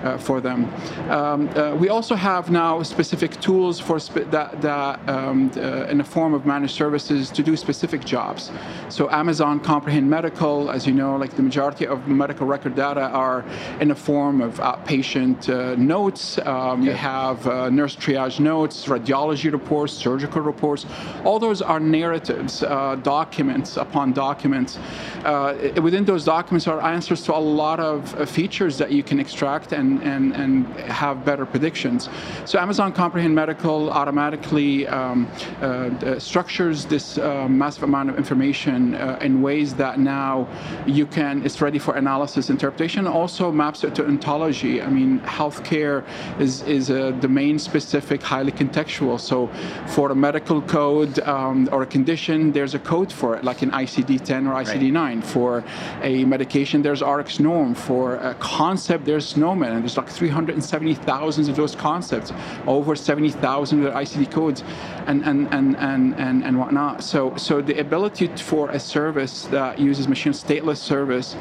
uh, 0.02 0.18
for 0.18 0.40
them. 0.40 0.64
Um, 1.10 1.48
uh, 1.48 1.74
we 1.74 1.88
also 1.88 2.14
have 2.14 2.50
now 2.50 2.82
specific 2.82 3.40
tools 3.40 3.80
for 3.80 3.98
spe- 3.98 4.30
that, 4.30 4.60
that 4.60 5.08
um, 5.08 5.50
uh, 5.56 5.86
in 5.86 5.98
the 5.98 6.04
form 6.04 6.34
of 6.34 6.46
managed 6.46 6.74
services 6.74 7.30
to 7.30 7.42
do 7.42 7.56
specific 7.56 8.04
jobs. 8.04 8.50
So 8.88 9.10
Amazon 9.10 9.45
Amazon 9.46 9.64
Comprehend 9.64 10.10
Medical, 10.10 10.72
as 10.72 10.88
you 10.88 10.92
know, 10.92 11.16
like 11.16 11.36
the 11.36 11.42
majority 11.42 11.86
of 11.86 12.08
medical 12.08 12.48
record 12.48 12.74
data 12.74 13.02
are 13.02 13.44
in 13.80 13.86
the 13.86 13.94
form 13.94 14.40
of 14.40 14.58
outpatient 14.58 15.48
uh, 15.48 15.76
notes. 15.76 16.38
Um, 16.38 16.82
You 16.82 16.90
have 16.90 17.46
uh, 17.46 17.70
nurse 17.70 17.94
triage 17.94 18.40
notes, 18.40 18.86
radiology 18.86 19.52
reports, 19.52 19.92
surgical 19.92 20.42
reports. 20.42 20.84
All 21.24 21.38
those 21.38 21.62
are 21.62 21.78
narratives, 21.78 22.64
uh, 22.64 22.96
documents 23.04 23.76
upon 23.76 24.12
documents. 24.12 24.80
Uh, 25.24 25.80
within 25.80 26.04
those 26.04 26.24
documents 26.24 26.66
are 26.66 26.80
answers 26.82 27.22
to 27.22 27.32
a 27.32 27.38
lot 27.62 27.78
of 27.78 27.98
uh, 28.14 28.26
features 28.26 28.76
that 28.78 28.90
you 28.90 29.04
can 29.04 29.20
extract 29.20 29.72
and, 29.72 30.02
and, 30.02 30.34
and 30.34 30.66
have 31.02 31.24
better 31.24 31.46
predictions. 31.46 32.08
So 32.46 32.58
Amazon 32.58 32.92
Comprehend 32.92 33.34
Medical 33.34 33.90
automatically 33.90 34.88
um, 34.88 35.28
uh, 35.60 36.18
structures 36.18 36.84
this 36.84 37.16
massive 37.48 37.84
amount 37.84 38.10
of 38.10 38.16
information 38.18 38.94
in 39.22 39.35
ways 39.42 39.74
that 39.74 39.98
now 39.98 40.48
you 40.86 41.06
can, 41.06 41.44
it's 41.44 41.60
ready 41.60 41.78
for 41.78 41.94
analysis, 41.96 42.50
interpretation, 42.50 43.06
also 43.06 43.52
maps 43.52 43.84
it 43.84 43.94
to 43.96 44.06
ontology. 44.06 44.82
I 44.82 44.88
mean, 44.88 45.20
healthcare 45.20 46.04
is, 46.40 46.62
is 46.62 46.90
a 46.90 47.12
domain-specific, 47.12 48.22
highly 48.22 48.52
contextual. 48.52 49.18
So 49.20 49.48
for 49.86 50.10
a 50.10 50.14
medical 50.14 50.60
code 50.62 51.18
um, 51.20 51.68
or 51.72 51.82
a 51.82 51.86
condition, 51.86 52.52
there's 52.52 52.74
a 52.74 52.78
code 52.78 53.12
for 53.12 53.36
it, 53.36 53.44
like 53.44 53.62
in 53.62 53.70
ICD-10 53.70 54.48
or 54.48 54.54
ICD-9. 54.64 54.94
Right. 54.94 55.24
For 55.24 55.64
a 56.02 56.24
medication, 56.24 56.82
there's 56.82 57.02
RxNorm. 57.02 57.76
For 57.76 58.16
a 58.16 58.34
concept, 58.34 59.04
there's 59.04 59.34
SNOMED, 59.34 59.72
and 59.72 59.82
there's 59.82 59.96
like 59.96 60.08
370,000 60.08 61.48
of 61.48 61.56
those 61.56 61.74
concepts, 61.74 62.32
over 62.66 62.94
70,000 62.94 63.86
of 63.86 63.94
ICD 63.94 64.30
codes, 64.30 64.62
and 65.06 65.24
and 65.24 65.48
and 65.52 65.76
and 65.76 66.14
and, 66.16 66.44
and 66.44 66.58
whatnot. 66.58 67.02
So 67.02 67.36
so 67.36 67.60
the 67.60 67.78
ability 67.78 68.26
for 68.50 68.70
a 68.70 68.80
service 68.80 69.25
that 69.50 69.78
uses 69.78 70.08
machine 70.08 70.32
stateless 70.32 70.78
service 70.78 71.36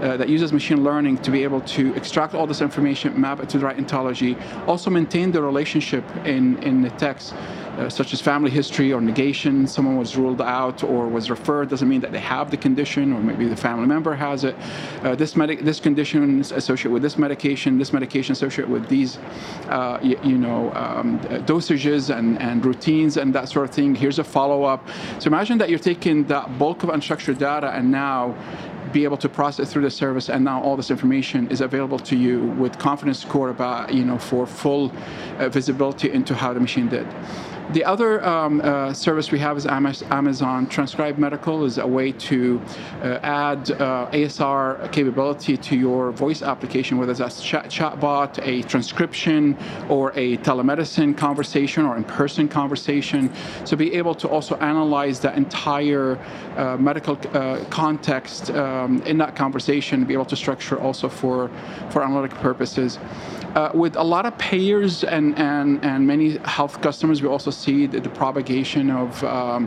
uh, 0.00 0.16
that 0.16 0.28
uses 0.28 0.52
machine 0.52 0.84
learning 0.84 1.18
to 1.18 1.30
be 1.30 1.42
able 1.42 1.60
to 1.62 1.94
extract 1.94 2.34
all 2.34 2.46
this 2.46 2.60
information, 2.60 3.20
map 3.20 3.40
it 3.40 3.48
to 3.48 3.58
the 3.58 3.64
right 3.64 3.76
ontology, 3.76 4.36
also 4.66 4.90
maintain 4.90 5.32
the 5.32 5.42
relationship 5.42 6.04
in, 6.24 6.62
in 6.62 6.82
the 6.82 6.90
text, 6.90 7.34
uh, 7.78 7.88
such 7.88 8.12
as 8.12 8.20
family 8.20 8.50
history 8.50 8.92
or 8.92 9.00
negation, 9.00 9.66
someone 9.66 9.96
was 9.96 10.16
ruled 10.16 10.40
out 10.40 10.82
or 10.82 11.08
was 11.08 11.30
referred, 11.30 11.68
doesn't 11.68 11.88
mean 11.88 12.00
that 12.00 12.12
they 12.12 12.18
have 12.18 12.50
the 12.50 12.56
condition, 12.56 13.12
or 13.12 13.20
maybe 13.20 13.46
the 13.46 13.56
family 13.56 13.86
member 13.86 14.14
has 14.14 14.44
it. 14.44 14.56
Uh, 15.02 15.14
this, 15.14 15.32
this 15.32 15.80
condition 15.80 16.40
is 16.40 16.52
associated 16.52 16.92
with 16.92 17.02
this 17.02 17.16
medication, 17.16 17.78
this 17.78 17.92
medication 17.92 18.32
associated 18.32 18.70
with 18.70 18.88
these, 18.88 19.16
uh, 19.68 19.98
y- 20.02 20.16
you 20.22 20.38
know, 20.38 20.72
um, 20.74 21.20
dosages 21.46 22.14
and, 22.16 22.40
and 22.40 22.64
routines 22.64 23.16
and 23.16 23.34
that 23.34 23.48
sort 23.48 23.68
of 23.68 23.74
thing. 23.74 23.94
Here's 23.94 24.18
a 24.18 24.24
follow-up. 24.24 24.86
So 25.20 25.28
imagine 25.28 25.58
that 25.58 25.70
you're 25.70 25.78
taking 25.78 26.24
that 26.24 26.58
bulk 26.58 26.82
of 26.82 26.90
unstructured 26.90 27.38
data 27.38 27.70
and 27.70 27.90
now 27.90 28.34
be 28.92 29.04
able 29.04 29.18
to 29.18 29.28
process 29.28 29.70
through 29.70 29.82
the 29.82 29.90
service, 29.90 30.30
and 30.30 30.42
now 30.42 30.62
all 30.62 30.74
this 30.74 30.90
information 30.90 31.46
is 31.50 31.60
available 31.60 31.98
to 31.98 32.16
you 32.16 32.40
with 32.62 32.78
confidence 32.78 33.20
score 33.20 33.50
about, 33.50 33.92
you 33.92 34.04
know, 34.04 34.18
for 34.18 34.46
full 34.46 34.90
uh, 35.38 35.48
visibility 35.48 36.10
into 36.10 36.34
how 36.34 36.54
the 36.54 36.60
machine 36.60 36.88
did. 36.88 37.06
The 37.72 37.84
other 37.84 38.24
um, 38.24 38.62
uh, 38.62 38.94
service 38.94 39.30
we 39.30 39.38
have 39.40 39.58
is 39.58 39.66
Amazon 39.66 40.66
Transcribe 40.68 41.18
Medical 41.18 41.66
is 41.66 41.76
a 41.76 41.86
way 41.86 42.12
to 42.12 42.62
uh, 43.02 43.18
add 43.22 43.70
uh, 43.72 44.08
ASR 44.10 44.90
capability 44.90 45.58
to 45.58 45.76
your 45.76 46.10
voice 46.12 46.40
application, 46.40 46.96
whether 46.96 47.10
it's 47.10 47.20
that's 47.20 47.42
chat 47.42 47.66
chatbot, 47.66 48.38
a 48.42 48.62
transcription, 48.62 49.54
or 49.90 50.12
a 50.16 50.38
telemedicine 50.38 51.14
conversation 51.14 51.84
or 51.84 51.98
in-person 51.98 52.48
conversation. 52.48 53.30
So 53.66 53.76
be 53.76 53.92
able 53.92 54.14
to 54.14 54.28
also 54.28 54.56
analyze 54.56 55.20
the 55.20 55.36
entire 55.36 56.18
uh, 56.56 56.78
medical 56.78 57.18
uh, 57.34 57.62
context 57.68 58.50
um, 58.52 59.02
in 59.02 59.18
that 59.18 59.36
conversation, 59.36 60.06
be 60.06 60.14
able 60.14 60.24
to 60.24 60.36
structure 60.36 60.80
also 60.80 61.10
for, 61.10 61.50
for 61.90 62.02
analytic 62.02 62.30
purposes. 62.38 62.98
Uh, 63.58 63.72
with 63.74 63.96
a 63.96 64.02
lot 64.04 64.24
of 64.24 64.38
payers 64.38 65.02
and, 65.02 65.36
and, 65.36 65.84
and 65.84 66.06
many 66.06 66.36
health 66.44 66.80
customers, 66.80 67.20
we 67.20 67.26
also 67.26 67.50
see 67.50 67.86
the, 67.86 67.98
the 67.98 68.08
propagation 68.08 68.88
of 68.88 69.24
um, 69.24 69.66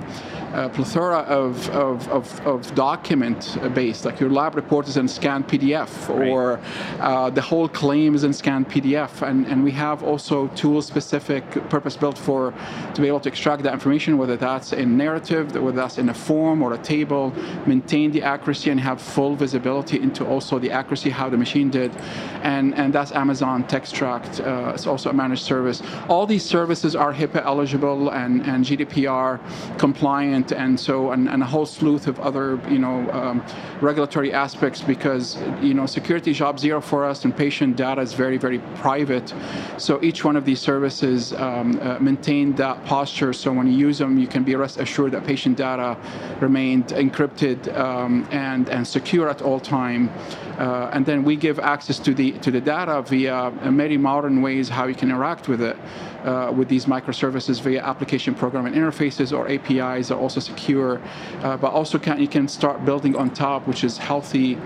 a 0.54 0.70
plethora 0.70 1.20
of, 1.24 1.70
of, 1.72 2.08
of, 2.08 2.48
of 2.48 2.74
document 2.74 3.58
based, 3.74 4.06
like 4.06 4.18
your 4.18 4.30
lab 4.30 4.56
report 4.56 4.88
is 4.88 4.96
in 4.96 5.10
scanned 5.10 5.46
PDF, 5.46 6.10
or 6.10 6.62
uh, 7.02 7.30
the 7.32 7.42
whole 7.42 7.68
claim 7.68 8.16
is 8.16 8.24
in 8.24 8.32
scanned 8.32 8.70
PDF. 8.70 9.28
And, 9.28 9.46
and 9.48 9.62
we 9.62 9.72
have 9.72 10.04
also 10.04 10.48
tools 10.50 10.86
specific, 10.86 11.44
purpose 11.70 11.98
built 11.98 12.18
for 12.18 12.54
to 12.94 13.02
be 13.02 13.10
able 13.10 13.20
to 13.20 13.28
extract 13.28 13.62
that 13.64 13.74
information, 13.74 14.18
whether 14.18 14.38
that's 14.38 14.72
in 14.72 14.96
narrative, 14.96 15.54
whether 15.56 15.76
that's 15.76 15.98
in 15.98 16.08
a 16.08 16.14
form 16.14 16.64
or 16.64 16.74
a 16.74 16.78
table, 16.78 17.34
maintain 17.66 18.12
the 18.12 18.22
accuracy 18.22 18.70
and 18.70 18.80
have 18.80 19.02
full 19.02 19.36
visibility 19.36 20.02
into 20.02 20.26
also 20.26 20.60
the 20.60 20.72
accuracy, 20.72 21.10
how 21.10 21.30
the 21.30 21.38
machine 21.38 21.70
did. 21.70 21.94
And, 22.42 22.74
and 22.76 22.94
that's 22.94 23.12
Amazon 23.12 23.68
Textract. 23.82 24.40
Uh, 24.42 24.74
it's 24.76 24.86
also 24.86 25.10
a 25.10 25.14
managed 25.14 25.42
service. 25.42 25.82
All 26.08 26.28
these 26.28 26.46
services 26.46 26.96
are 26.96 27.12
HIPAA 27.12 27.44
eligible 27.44 28.12
and, 28.12 28.46
and 28.46 28.64
GDPR 28.64 29.40
compliant, 29.80 30.52
and 30.52 30.80
so 30.80 31.12
and, 31.14 31.28
and 31.28 31.42
a 31.42 31.46
whole 31.48 31.66
slew 31.66 31.96
of 31.96 32.20
other 32.20 32.60
you 32.70 32.78
know 32.78 33.10
um, 33.12 33.44
regulatory 33.82 34.32
aspects 34.34 34.82
because 34.82 35.42
you 35.64 35.74
know 35.74 35.88
security 35.88 36.32
job 36.32 36.60
zero 36.60 36.80
for 36.80 37.04
us 37.04 37.26
and 37.26 37.36
patient 37.36 37.76
data 37.76 38.02
is 38.02 38.14
very 38.14 38.38
very 38.38 38.60
private. 38.76 39.34
So 39.78 40.00
each 40.04 40.24
one 40.24 40.36
of 40.36 40.46
these 40.46 40.60
services 40.60 41.34
um, 41.34 41.80
uh, 41.82 41.98
maintain 42.00 42.54
that 42.58 42.86
posture. 42.86 43.34
So 43.34 43.52
when 43.52 43.66
you 43.66 43.78
use 43.88 43.98
them, 43.98 44.20
you 44.20 44.28
can 44.28 44.44
be 44.44 44.56
rest 44.56 44.80
assured 44.80 45.14
that 45.14 45.26
patient 45.26 45.58
data 45.58 45.98
remained 46.40 46.90
encrypted 46.90 47.60
um, 47.76 48.28
and 48.32 48.70
and 48.70 48.88
secure 48.88 49.28
at 49.28 49.42
all 49.42 49.60
time. 49.60 50.12
Uh, 50.60 50.92
and 50.94 51.04
then 51.06 51.24
we 51.24 51.36
give 51.36 51.58
access 51.58 51.98
to 51.98 52.14
the 52.14 52.34
to 52.44 52.52
the 52.52 52.62
data 52.62 53.02
via 53.02 53.52
many 53.70 53.98
modern 53.98 54.42
ways 54.42 54.70
how 54.70 54.88
you 54.88 54.96
can 54.96 55.10
interact 55.10 55.48
with 55.48 55.62
it 55.62 55.78
uh, 56.24 56.52
with 56.56 56.68
these 56.70 56.86
microservices 56.86 57.62
via 57.62 57.82
application 57.84 58.34
programming 58.34 58.74
interfaces 58.74 59.36
or 59.38 59.50
APIs 59.50 60.12
are 60.12 60.20
also 60.20 60.40
secure, 60.40 61.02
uh, 61.42 61.58
but 61.58 61.72
also 61.72 62.00
can, 62.00 62.20
you 62.20 62.28
can 62.28 62.48
start 62.48 62.86
building 62.86 63.16
on 63.16 63.30
top, 63.30 63.68
which 63.68 63.84
is 63.84 63.98
healthy. 63.98 64.58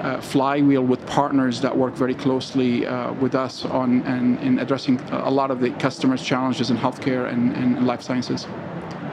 Uh, 0.00 0.18
flywheel 0.18 0.82
with 0.82 1.04
partners 1.06 1.60
that 1.60 1.76
work 1.76 1.92
very 1.92 2.14
closely 2.14 2.86
uh, 2.86 3.12
with 3.12 3.34
us 3.34 3.66
on 3.66 4.00
and 4.06 4.38
in 4.38 4.58
addressing 4.58 4.98
a 5.10 5.30
lot 5.30 5.50
of 5.50 5.60
the 5.60 5.68
customers' 5.72 6.22
challenges 6.22 6.70
in 6.70 6.76
healthcare 6.78 7.30
and, 7.30 7.54
and 7.54 7.86
life 7.86 8.00
sciences. 8.00 8.46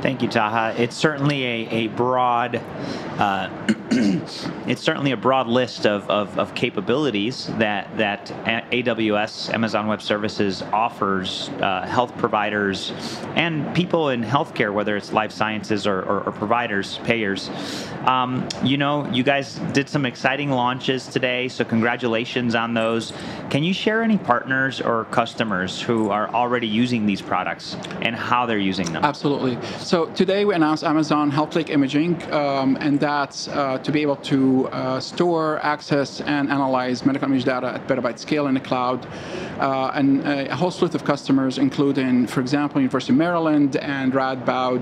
Thank 0.02 0.22
you, 0.22 0.30
Taha. 0.30 0.82
It's 0.82 0.96
certainly 0.96 1.44
a, 1.44 1.70
a 1.70 1.88
broad, 1.88 2.62
uh, 3.18 3.50
it's 4.68 4.82
certainly 4.82 5.12
a 5.12 5.18
broad 5.18 5.48
list 5.48 5.86
of, 5.86 6.10
of, 6.10 6.38
of, 6.38 6.54
capabilities 6.54 7.48
that 7.58 7.96
that 7.98 8.26
AWS 8.72 9.54
Amazon 9.54 9.88
Web 9.88 10.02
Services 10.02 10.62
offers 10.74 11.50
uh, 11.62 11.86
health 11.88 12.16
providers 12.18 12.92
and 13.36 13.74
people 13.76 14.10
in 14.10 14.24
healthcare, 14.24 14.74
whether 14.74 14.96
it's 14.96 15.14
life 15.14 15.32
sciences 15.32 15.88
or, 15.88 16.00
or, 16.02 16.24
or 16.24 16.32
providers, 16.32 17.00
payers. 17.04 17.50
Um, 18.06 18.48
you 18.64 18.78
know, 18.78 19.10
you 19.12 19.24
guys 19.24 19.56
did 19.74 19.90
some 19.90 20.06
exciting 20.06 20.50
launches 20.52 21.08
today, 21.08 21.48
so 21.48 21.64
congratulations 21.66 22.56
on 22.56 22.74
those. 22.74 23.14
Can 23.50 23.64
you 23.64 23.74
share 23.74 24.04
any 24.04 24.18
partners 24.18 24.80
or 24.80 25.06
customers 25.06 25.82
who 25.82 26.10
are 26.10 26.30
already 26.30 26.68
using 26.68 27.06
these 27.06 27.22
products 27.22 27.76
and 28.02 28.16
how 28.16 28.46
they're 28.46 28.58
using 28.58 28.92
them? 28.94 29.04
Absolutely. 29.04 29.58
So 29.80 30.06
today 30.08 30.46
we 30.46 30.54
announced 30.54 30.84
Amazon 30.84 31.32
Health 31.32 31.56
Lake 31.56 31.70
Imaging, 31.70 32.22
um, 32.32 32.78
and 32.80 33.00
that's 33.00 33.48
uh, 33.48 33.78
to 33.88 33.94
be 33.94 34.02
able 34.02 34.18
to 34.18 34.68
uh, 34.68 35.00
store, 35.00 35.60
access, 35.64 36.20
and 36.20 36.52
analyze 36.52 37.06
medical 37.06 37.26
image 37.30 37.46
data 37.46 37.68
at 37.68 37.88
petabyte 37.88 38.20
scale 38.20 38.48
in 38.48 38.54
the 38.54 38.60
cloud. 38.60 39.08
Uh, 39.62 39.92
and 39.96 40.28
a 40.28 40.54
whole 40.54 40.70
slew 40.70 40.90
of 40.90 41.06
customers, 41.06 41.58
including, 41.58 42.28
for 42.28 42.42
example, 42.42 42.82
University 42.82 43.14
of 43.14 43.18
Maryland 43.18 43.78
and 43.78 44.12
Radboud 44.12 44.82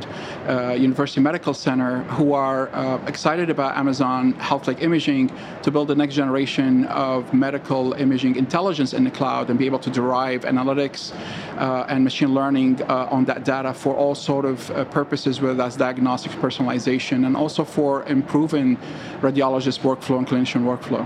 uh, 0.50 0.74
University 0.74 1.22
Medical 1.22 1.54
Center, 1.54 2.02
who 2.18 2.34
are 2.34 2.74
uh, 2.74 2.98
excited 3.06 3.52
about 3.52 3.78
Amazon 3.78 4.34
Health 4.34 4.68
Lake 4.68 4.82
Imaging 4.82 5.32
to 5.62 5.70
build 5.70 5.88
the 5.88 5.96
next 5.96 6.16
generation 6.16 6.86
of 6.86 7.32
medical 7.32 7.94
imaging 7.94 8.36
intelligence 8.38 8.94
in 8.94 9.04
the 9.04 9.12
cloud 9.12 9.52
and 9.52 9.60
be 9.60 9.68
able 9.68 9.80
to 9.80 9.92
derive 9.92 10.42
analytics 10.42 11.14
uh, 11.58 11.86
and 11.90 12.04
machine 12.04 12.34
learning 12.34 12.82
on 12.90 13.24
that 13.26 13.46
data 13.46 13.72
for 13.72 13.96
all 13.96 14.16
sort 14.16 14.46
of 14.46 14.58
purposes, 14.90 15.42
whether 15.42 15.54
that's 15.54 15.76
diagnostics, 15.76 16.34
personalization, 16.36 17.28
and 17.28 17.38
also 17.38 17.64
for 17.64 18.04
improving 18.08 18.78
radiologist 19.22 19.80
workflow 19.82 20.18
and 20.18 20.28
clinician 20.28 20.64
workflow. 20.64 21.06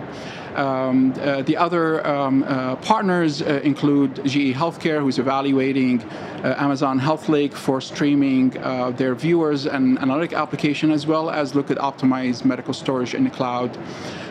Um, 0.56 1.14
uh, 1.20 1.44
the 1.44 1.56
other 1.56 2.06
um, 2.06 2.44
uh, 2.44 2.76
partners 2.78 3.42
uh, 3.42 3.62
include 3.64 4.16
GE 4.26 4.54
Healthcare, 4.54 5.00
who's 5.00 5.20
evaluating 5.20 6.02
uh, 6.02 6.56
Amazon 6.58 7.00
HealthLake 7.00 7.54
for 7.54 7.80
streaming 7.80 8.58
uh, 8.58 8.92
their 8.92 9.16
viewers 9.16 9.68
and 9.68 10.00
analytic 10.00 10.34
application, 10.34 10.92
as 10.92 11.06
well 11.06 11.30
as 11.30 11.56
look 11.56 11.70
at 11.72 11.78
optimized 11.78 12.46
medical 12.46 12.74
storage 12.74 13.14
in 13.14 13.24
the 13.24 13.30
cloud. 13.30 13.78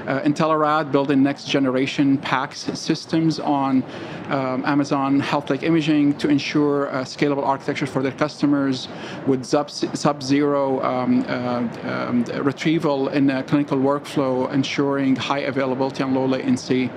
Uh, 0.06 0.20
Intelerad 0.20 0.90
building 0.90 1.22
next 1.22 1.48
generation 1.48 2.18
PACS 2.18 2.76
systems 2.76 3.38
on 3.38 3.82
um, 4.30 4.64
Amazon 4.64 5.20
HealthLake 5.20 5.62
imaging 5.62 6.16
to 6.18 6.28
ensure 6.28 6.86
scalable 7.04 7.44
architecture 7.44 7.86
for 7.86 8.02
their 8.02 8.12
customers 8.12 8.88
with 9.26 9.44
sub-zero 9.44 10.82
um, 10.82 11.24
um, 11.26 12.24
retrieval 12.42 13.08
in 13.08 13.30
a 13.30 13.42
clinical 13.42 13.78
workflow, 13.78 14.50
ensuring 14.52 15.16
high 15.16 15.40
availability 15.40 16.02
and 16.02 16.14
low 16.14 16.26
latency. 16.26 16.90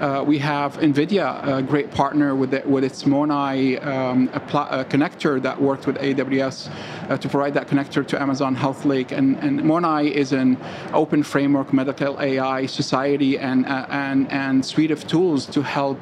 Uh, 0.00 0.22
we 0.24 0.38
have 0.38 0.76
NVIDIA, 0.76 1.58
a 1.58 1.60
great 1.60 1.90
partner 1.90 2.36
with, 2.36 2.52
the, 2.52 2.62
with 2.64 2.84
its 2.84 3.02
MONAI 3.02 3.84
um, 3.84 4.28
connector 4.28 5.42
that 5.42 5.60
worked 5.60 5.88
with 5.88 5.96
AWS 5.96 6.70
uh, 7.10 7.16
to 7.16 7.28
provide 7.28 7.52
that 7.54 7.66
connector 7.66 8.06
to 8.06 8.22
Amazon 8.22 8.54
HealthLake. 8.54 9.10
And, 9.10 9.36
and 9.38 9.60
MONAI 9.60 10.12
is 10.12 10.32
an 10.32 10.56
open 10.92 11.24
framework 11.24 11.72
medical 11.72 12.20
AI 12.20 12.66
society 12.66 13.38
and, 13.38 13.66
uh, 13.66 13.86
and, 13.90 14.30
and 14.30 14.64
suite 14.64 14.92
of 14.92 15.04
tools 15.08 15.46
to 15.46 15.62
help 15.62 16.00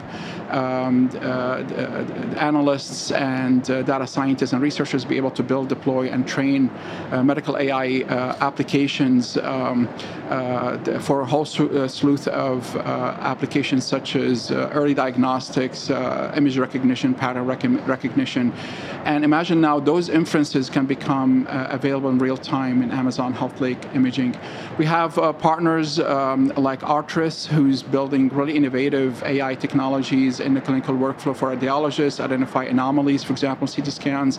um, 0.51 1.11
uh, 1.15 1.19
uh, 1.19 1.63
analysts 2.39 3.11
and 3.13 3.69
uh, 3.71 3.83
data 3.83 4.07
scientists 4.07 4.53
and 4.53 4.63
researchers 4.63 5.05
be 5.05 5.17
able 5.17 5.31
to 5.31 5.43
build, 5.43 5.69
deploy, 5.69 6.09
and 6.09 6.27
train 6.29 6.71
medical 7.23 7.57
AI 7.57 8.03
applications 8.41 9.37
um, 9.39 9.89
for 11.01 11.23
a 11.23 11.27
whole 11.27 11.45
slew 11.45 12.19
of 12.27 12.77
applications 12.77 13.86
such 13.87 14.17
as 14.17 14.51
early 14.51 14.95
diagnostics, 14.95 15.91
image 15.91 16.59
recognition, 16.59 17.15
pattern 17.15 17.47
rec- 17.47 17.87
recognition. 17.87 18.53
And 19.05 19.25
imagine 19.25 19.61
now 19.61 19.79
those 19.79 20.09
inferences 20.09 20.69
can 20.69 20.87
become 20.87 21.47
available 21.49 22.11
in 22.11 22.19
real 22.19 22.37
time 22.37 22.83
in 22.83 22.91
Amazon 22.91 23.33
HealthLake 23.33 23.95
imaging. 23.95 24.37
We 24.79 24.85
have 24.87 25.15
partners 25.39 26.01
um, 26.01 26.49
like 26.57 26.81
Arterys, 26.81 27.47
who's 27.47 27.83
building 27.83 28.29
really 28.31 28.57
innovative 28.57 29.23
AI 29.23 29.55
technologies 29.55 30.41
in 30.41 30.55
the 30.55 30.61
clinical 30.61 30.95
workflow 30.95 31.35
for 31.37 31.55
radiologists, 31.55 32.21
identify 32.21 32.65
anomalies, 32.65 33.23
for 33.25 33.33
example, 33.33 33.67
CT 33.67 33.87
scans, 33.93 34.39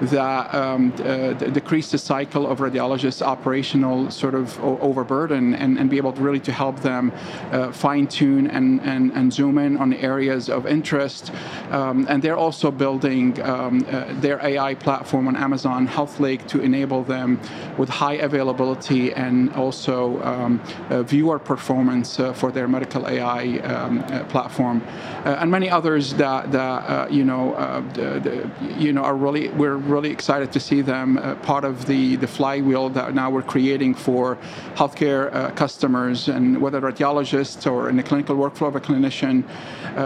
that 0.00 0.54
um, 0.54 0.92
uh, 1.04 1.32
decrease 1.32 1.90
the 1.90 1.98
cycle 1.98 2.46
of 2.46 2.58
radiologists' 2.58 3.22
operational 3.22 4.10
sort 4.10 4.34
of 4.34 4.58
overburden 4.62 5.54
and, 5.54 5.78
and 5.78 5.90
be 5.90 5.96
able 5.96 6.12
to 6.12 6.20
really 6.20 6.40
to 6.40 6.52
help 6.52 6.80
them 6.80 7.12
uh, 7.52 7.72
fine 7.72 8.06
tune 8.06 8.46
and, 8.48 8.80
and, 8.86 9.12
and 9.12 9.32
zoom 9.32 9.58
in 9.58 9.76
on 9.76 9.92
areas 9.92 10.48
of 10.48 10.66
interest. 10.66 11.32
Um, 11.70 12.06
and 12.08 12.22
they're 12.22 12.36
also 12.36 12.70
building 12.70 13.40
um, 13.42 13.84
uh, 13.88 14.06
their 14.20 14.44
AI 14.44 14.74
platform 14.74 15.28
on 15.28 15.36
Amazon 15.36 15.86
HealthLake 15.88 16.46
to 16.48 16.60
enable 16.60 17.02
them 17.02 17.40
with 17.78 17.88
high 17.88 18.14
availability 18.14 19.12
and 19.12 19.52
also 19.54 20.22
um, 20.22 20.60
uh, 20.90 21.02
viewer 21.02 21.38
performance 21.38 22.20
uh, 22.20 22.32
for 22.32 22.52
their 22.52 22.68
medical 22.68 23.06
AI 23.08 23.58
um, 23.58 23.98
uh, 23.98 24.24
platform. 24.24 24.82
Uh, 25.24 25.38
and 25.40 25.50
many 25.50 25.68
others 25.68 26.14
that, 26.14 26.52
that 26.52 26.58
uh, 26.58 27.08
you 27.10 27.24
know 27.24 27.54
the, 27.94 28.20
the, 28.20 28.80
you 28.80 28.92
know 28.92 29.02
are 29.02 29.16
really 29.16 29.48
we're 29.50 29.76
really 29.76 30.10
excited 30.10 30.52
to 30.52 30.60
see 30.60 30.80
them 30.80 31.16
part 31.42 31.64
of 31.64 31.86
the 31.86 32.16
the 32.16 32.26
flywheel 32.26 32.88
that 32.88 33.14
now 33.14 33.30
we're 33.30 33.42
creating 33.42 33.94
for 33.94 34.36
healthcare 34.74 35.54
customers 35.56 36.28
and 36.28 36.60
whether 36.60 36.80
radiologists 36.80 37.70
or 37.70 37.88
in 37.88 37.96
the 37.96 38.02
clinical 38.02 38.36
workflow 38.36 38.72
a 38.76 38.80
clinician 38.80 39.44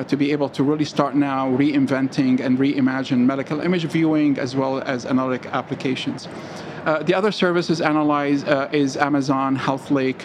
to 0.07 0.17
be 0.17 0.33
able 0.33 0.49
to 0.49 0.63
really 0.63 0.85
start 0.85 1.15
now 1.15 1.49
reinventing 1.51 2.41
and 2.41 2.59
reimagine 2.59 3.19
medical 3.19 3.61
image 3.61 3.85
viewing 3.85 4.39
as 4.39 4.57
well 4.57 4.81
as 4.81 5.07
analytic 5.07 5.47
applications. 5.47 6.29
Uh, 6.85 7.03
the 7.03 7.15
other 7.15 7.31
services 7.31 7.81
analyze 7.81 8.43
uh, 8.45 8.69
is 8.73 8.97
Amazon 8.97 9.57
HealthLake 9.57 10.25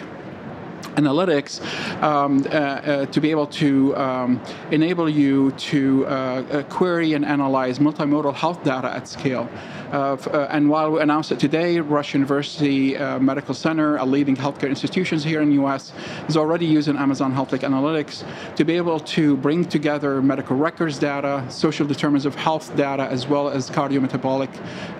analytics 0.96 1.60
um, 2.02 2.38
uh, 2.46 2.48
uh, 2.48 3.06
to 3.06 3.20
be 3.20 3.30
able 3.30 3.46
to 3.46 3.94
um, 3.96 4.40
enable 4.70 5.08
you 5.08 5.50
to 5.52 6.06
uh, 6.06 6.10
uh 6.10 6.62
query 6.64 7.12
and 7.12 7.24
analyze 7.24 7.78
multimodal 7.78 8.34
health 8.34 8.62
data 8.64 8.90
at 8.90 9.06
scale. 9.06 9.48
Uh, 9.92 10.48
and 10.50 10.68
while 10.68 10.92
we 10.92 11.00
announced 11.00 11.32
it 11.32 11.40
today, 11.40 11.80
Rush 11.80 12.14
University 12.14 12.96
uh, 12.96 13.18
Medical 13.18 13.54
Center, 13.54 13.96
a 13.96 14.04
leading 14.04 14.36
healthcare 14.36 14.68
institution 14.68 15.18
here 15.18 15.40
in 15.40 15.48
the 15.48 15.54
U.S., 15.54 15.92
is 16.28 16.36
already 16.36 16.66
using 16.66 16.96
Amazon 16.96 17.34
HealthLake 17.34 17.60
Analytics 17.60 18.24
to 18.56 18.64
be 18.64 18.76
able 18.76 19.00
to 19.00 19.36
bring 19.36 19.64
together 19.64 20.20
medical 20.22 20.56
records 20.56 20.98
data, 20.98 21.44
social 21.48 21.86
determinants 21.86 22.26
of 22.26 22.34
health 22.34 22.74
data, 22.76 23.04
as 23.04 23.26
well 23.26 23.48
as 23.48 23.70
cardiometabolic 23.70 24.50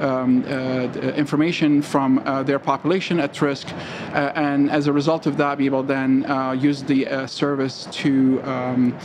um, 0.00 0.44
information 1.14 1.82
from 1.82 2.22
their 2.46 2.58
population 2.58 3.20
at 3.20 3.40
risk, 3.40 3.68
and 4.12 4.70
as 4.70 4.86
a 4.86 4.92
result 4.92 5.26
of 5.26 5.36
that, 5.36 5.58
be 5.58 5.66
able 5.66 5.82
then 5.82 6.24
uh, 6.26 6.52
use 6.52 6.82
the 6.82 7.06
uh, 7.06 7.26
service 7.26 7.88
to 7.90 8.42
um, 8.42 8.96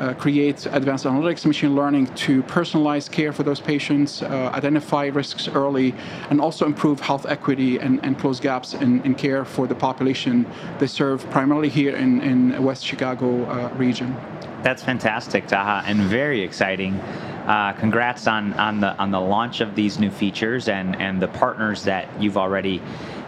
uh, 0.00 0.14
create 0.14 0.66
advanced 0.72 1.04
analytics, 1.04 1.44
machine 1.44 1.74
learning 1.74 2.06
to 2.14 2.42
personalize 2.44 3.10
care 3.10 3.32
for 3.32 3.42
those 3.42 3.60
patients, 3.60 4.22
uh, 4.22 4.50
identify 4.54 5.06
risks 5.06 5.46
early, 5.48 5.94
and 6.30 6.40
also 6.40 6.66
improve 6.66 7.00
health 7.00 7.26
equity 7.26 7.78
and, 7.78 8.02
and 8.04 8.18
close 8.18 8.40
gaps 8.40 8.74
in, 8.74 9.02
in, 9.02 9.14
care 9.14 9.44
for 9.44 9.66
the 9.66 9.74
population 9.74 10.46
they 10.78 10.86
serve 10.86 11.28
primarily 11.30 11.68
here 11.68 11.94
in, 11.94 12.20
in 12.22 12.62
West 12.62 12.84
Chicago 12.84 13.44
uh, 13.44 13.68
region. 13.76 14.16
That's 14.62 14.82
fantastic, 14.82 15.46
Taha, 15.46 15.88
and 15.88 16.00
very 16.02 16.42
exciting. 16.42 16.94
Uh, 16.94 17.72
congrats 17.72 18.26
on, 18.26 18.52
on 18.54 18.80
the 18.80 18.96
on 18.98 19.10
the 19.10 19.20
launch 19.20 19.60
of 19.60 19.74
these 19.74 19.98
new 19.98 20.10
features 20.10 20.68
and, 20.68 21.00
and 21.00 21.20
the 21.20 21.28
partners 21.28 21.82
that 21.84 22.08
you've 22.20 22.36
already 22.36 22.80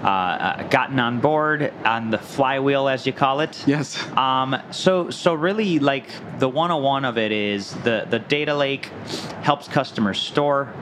uh, 0.02 0.06
uh, 0.06 0.68
gotten 0.68 1.00
on 1.00 1.20
board 1.20 1.72
on 1.84 2.10
the 2.10 2.18
flywheel, 2.18 2.88
as 2.88 3.06
you 3.06 3.12
call 3.12 3.40
it. 3.40 3.66
Yes. 3.66 4.06
Um, 4.16 4.56
so 4.70 5.10
so 5.10 5.32
really, 5.34 5.78
like 5.78 6.08
the 6.38 6.48
101 6.48 7.04
of 7.04 7.16
it 7.18 7.32
is 7.32 7.72
the 7.82 8.06
the 8.10 8.18
data 8.18 8.54
lake 8.54 8.86
helps 9.42 9.66
customers 9.66 10.20
store, 10.20 10.72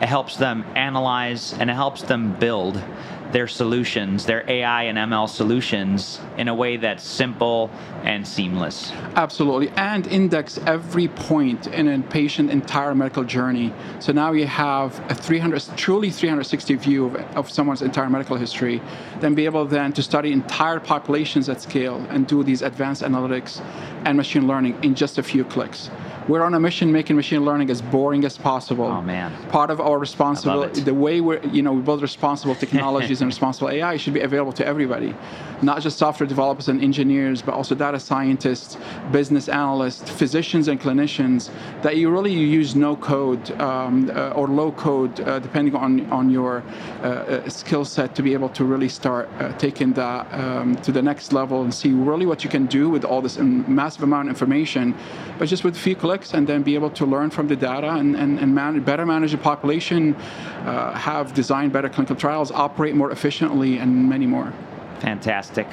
it 0.00 0.06
helps 0.06 0.36
them 0.36 0.64
analyze, 0.74 1.52
and 1.52 1.68
it 1.68 1.74
helps 1.74 2.02
them 2.02 2.32
build 2.32 2.82
their 3.32 3.46
solutions, 3.46 4.26
their 4.26 4.48
AI 4.48 4.84
and 4.84 4.98
ML 4.98 5.28
solutions, 5.28 6.20
in 6.36 6.48
a 6.48 6.54
way 6.54 6.76
that's 6.76 7.04
simple 7.04 7.70
and 8.02 8.26
seamless. 8.26 8.92
Absolutely, 9.16 9.68
and 9.70 10.06
index 10.06 10.58
every 10.66 11.08
point 11.08 11.66
in 11.68 11.88
a 11.88 12.00
patient 12.08 12.50
entire 12.50 12.94
medical 12.94 13.24
journey. 13.24 13.72
So 13.98 14.12
now 14.12 14.32
you 14.32 14.46
have 14.46 14.98
a 15.10 15.14
300, 15.14 15.62
truly 15.76 16.10
360 16.10 16.74
view 16.74 17.06
of, 17.06 17.16
of 17.36 17.50
someone's 17.50 17.82
entire 17.82 18.10
medical 18.10 18.36
history. 18.36 18.80
Then 19.20 19.34
be 19.34 19.44
able 19.44 19.64
then 19.64 19.92
to 19.92 20.02
study 20.02 20.32
entire 20.32 20.80
populations 20.80 21.48
at 21.48 21.60
scale 21.60 22.04
and 22.10 22.26
do 22.26 22.42
these 22.42 22.62
advanced 22.62 23.02
analytics 23.02 23.64
and 24.04 24.16
machine 24.16 24.46
learning 24.46 24.82
in 24.82 24.94
just 24.94 25.18
a 25.18 25.22
few 25.22 25.44
clicks. 25.44 25.90
We're 26.30 26.44
on 26.44 26.54
a 26.54 26.60
mission 26.60 26.92
making 26.92 27.16
machine 27.16 27.44
learning 27.44 27.70
as 27.70 27.82
boring 27.82 28.24
as 28.24 28.38
possible. 28.38 28.84
Oh 28.84 29.02
man! 29.02 29.32
Part 29.48 29.68
of 29.68 29.80
our 29.80 29.98
responsibility, 29.98 30.80
the 30.80 30.94
way 30.94 31.20
we 31.20 31.40
you 31.48 31.60
know 31.60 31.72
we 31.72 31.82
build 31.82 32.02
responsible 32.02 32.54
technologies 32.64 33.20
and 33.20 33.26
responsible 33.26 33.68
AI 33.68 33.96
should 33.96 34.14
be 34.14 34.20
available 34.20 34.52
to 34.52 34.64
everybody, 34.64 35.12
not 35.60 35.82
just 35.82 35.98
software 35.98 36.28
developers 36.28 36.68
and 36.68 36.84
engineers, 36.84 37.42
but 37.42 37.54
also 37.54 37.74
data 37.74 37.98
scientists, 37.98 38.78
business 39.10 39.48
analysts, 39.48 40.08
physicians 40.08 40.68
and 40.68 40.80
clinicians. 40.80 41.50
That 41.82 41.96
you 41.96 42.10
really 42.10 42.32
use 42.32 42.76
no 42.76 42.94
code 42.94 43.50
um, 43.60 44.08
uh, 44.14 44.30
or 44.38 44.46
low 44.46 44.70
code, 44.70 45.18
uh, 45.22 45.40
depending 45.40 45.74
on 45.74 46.08
on 46.12 46.30
your 46.30 46.62
uh, 47.02 47.06
uh 47.06 47.48
skill 47.48 47.84
set, 47.84 48.14
to 48.14 48.22
be 48.22 48.34
able 48.34 48.50
to 48.50 48.64
really 48.64 48.88
start 48.88 49.28
uh, 49.40 49.52
taking 49.58 49.92
that 49.94 50.32
um, 50.32 50.76
to 50.76 50.92
the 50.92 51.02
next 51.02 51.32
level 51.32 51.62
and 51.62 51.74
see 51.74 51.90
really 51.90 52.24
what 52.24 52.44
you 52.44 52.50
can 52.50 52.66
do 52.66 52.88
with 52.88 53.04
all 53.04 53.20
this 53.20 53.36
massive 53.38 54.04
amount 54.04 54.28
of 54.28 54.30
information, 54.30 54.94
but 55.36 55.48
just 55.48 55.64
with 55.64 55.74
a 55.74 55.80
few 55.80 55.96
clicks 55.96 56.19
and 56.34 56.46
then 56.46 56.62
be 56.62 56.74
able 56.74 56.90
to 56.90 57.04
learn 57.06 57.30
from 57.30 57.48
the 57.48 57.56
data 57.56 57.90
and, 57.90 58.16
and, 58.16 58.38
and 58.38 58.54
man- 58.54 58.80
better 58.80 59.06
manage 59.06 59.32
the 59.32 59.38
population, 59.38 60.14
uh, 60.14 60.92
have 60.94 61.34
designed 61.34 61.72
better 61.72 61.88
clinical 61.88 62.16
trials, 62.16 62.50
operate 62.50 62.94
more 62.94 63.10
efficiently, 63.10 63.78
and 63.78 64.08
many 64.08 64.26
more. 64.26 64.52
Fantastic. 65.00 65.66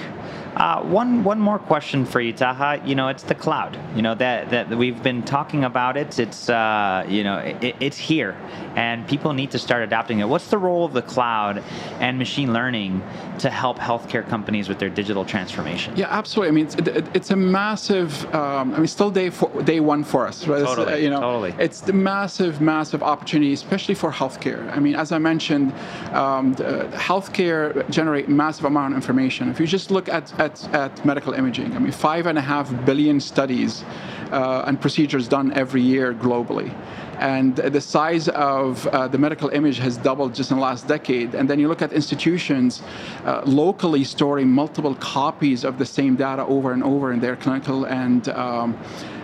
Uh, 0.55 0.81
one 0.81 1.23
one 1.23 1.39
more 1.39 1.59
question 1.59 2.03
for 2.03 2.19
you, 2.19 2.33
Taha. 2.33 2.81
You 2.83 2.95
know, 2.95 3.09
it's 3.09 3.21
the 3.21 3.35
cloud. 3.35 3.77
You 3.95 4.01
know 4.01 4.15
that 4.15 4.49
that 4.49 4.69
we've 4.69 5.03
been 5.03 5.21
talking 5.21 5.65
about 5.65 5.97
it. 5.97 6.17
It's 6.17 6.49
uh, 6.49 7.05
you 7.07 7.23
know 7.23 7.37
it, 7.37 7.75
it's 7.79 7.97
here, 7.97 8.35
and 8.75 9.07
people 9.07 9.33
need 9.33 9.51
to 9.51 9.59
start 9.59 9.83
adopting 9.83 10.19
it. 10.19 10.27
What's 10.27 10.47
the 10.47 10.57
role 10.57 10.83
of 10.83 10.93
the 10.93 11.03
cloud 11.03 11.63
and 11.99 12.17
machine 12.17 12.53
learning 12.53 13.03
to 13.39 13.51
help 13.51 13.77
healthcare 13.77 14.27
companies 14.27 14.67
with 14.67 14.79
their 14.79 14.89
digital 14.89 15.25
transformation? 15.25 15.95
Yeah, 15.95 16.07
absolutely. 16.09 16.49
I 16.49 16.51
mean, 16.53 16.65
it's, 16.65 16.75
it, 16.75 17.15
it's 17.15 17.29
a 17.29 17.35
massive. 17.35 18.25
Um, 18.33 18.73
I 18.73 18.77
mean, 18.79 18.87
still 18.87 19.11
day 19.11 19.29
day 19.63 19.79
one 19.79 20.03
for 20.03 20.25
us. 20.25 20.47
Right? 20.47 20.63
Totally. 20.63 20.93
Uh, 20.93 20.95
you 20.95 21.11
know, 21.11 21.19
totally. 21.19 21.53
It's 21.59 21.81
the 21.81 21.93
massive, 21.93 22.61
massive 22.61 23.03
opportunity, 23.03 23.53
especially 23.53 23.93
for 23.93 24.11
healthcare. 24.11 24.75
I 24.75 24.79
mean, 24.79 24.95
as 24.95 25.11
I 25.11 25.19
mentioned, 25.19 25.71
um, 26.13 26.55
healthcare 26.55 27.87
generate 27.91 28.27
massive 28.27 28.65
amount 28.65 28.93
of 28.93 28.97
information 28.97 29.16
information. 29.17 29.49
If 29.49 29.59
you 29.59 29.67
just 29.67 29.89
look 29.89 30.09
at, 30.09 30.39
at, 30.39 30.73
at 30.73 31.05
medical 31.05 31.33
imaging, 31.33 31.75
I 31.75 31.79
mean, 31.79 31.91
five 31.91 32.27
and 32.27 32.37
a 32.37 32.41
half 32.41 32.67
billion 32.85 33.19
studies 33.19 33.83
uh, 34.31 34.67
and 34.67 34.79
procedures 34.79 35.27
done 35.27 35.51
every 35.53 35.81
year 35.81 36.13
globally 36.13 36.71
and 37.19 37.55
the 37.55 37.81
size 37.81 38.29
of 38.29 38.85
uh, 38.87 39.07
the 39.07 39.17
medical 39.17 39.49
image 39.49 39.79
has 39.79 39.97
doubled 39.97 40.35
just 40.35 40.51
in 40.51 40.57
the 40.57 40.63
last 40.63 40.87
decade. 40.87 41.33
And 41.33 41.49
then 41.49 41.59
you 41.59 41.67
look 41.67 41.81
at 41.81 41.91
institutions 41.91 42.83
uh, 43.25 43.41
locally 43.45 44.03
storing 44.03 44.49
multiple 44.49 44.93
copies 44.95 45.63
of 45.63 45.79
the 45.79 45.85
same 45.85 46.15
data 46.15 46.45
over 46.45 46.73
and 46.73 46.83
over 46.83 47.11
in 47.11 47.19
their 47.19 47.35
clinical 47.35 47.85
and 47.85 48.29
um, 48.29 48.77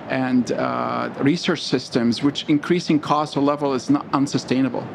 and 0.09 0.51
uh, 0.51 1.09
research 1.21 1.61
systems, 1.61 2.21
which 2.21 2.45
increasing 2.49 2.99
cost 2.99 3.37
or 3.37 3.41
level 3.41 3.73
is 3.73 3.89
not 3.89 4.05
unsustainable. 4.13 4.85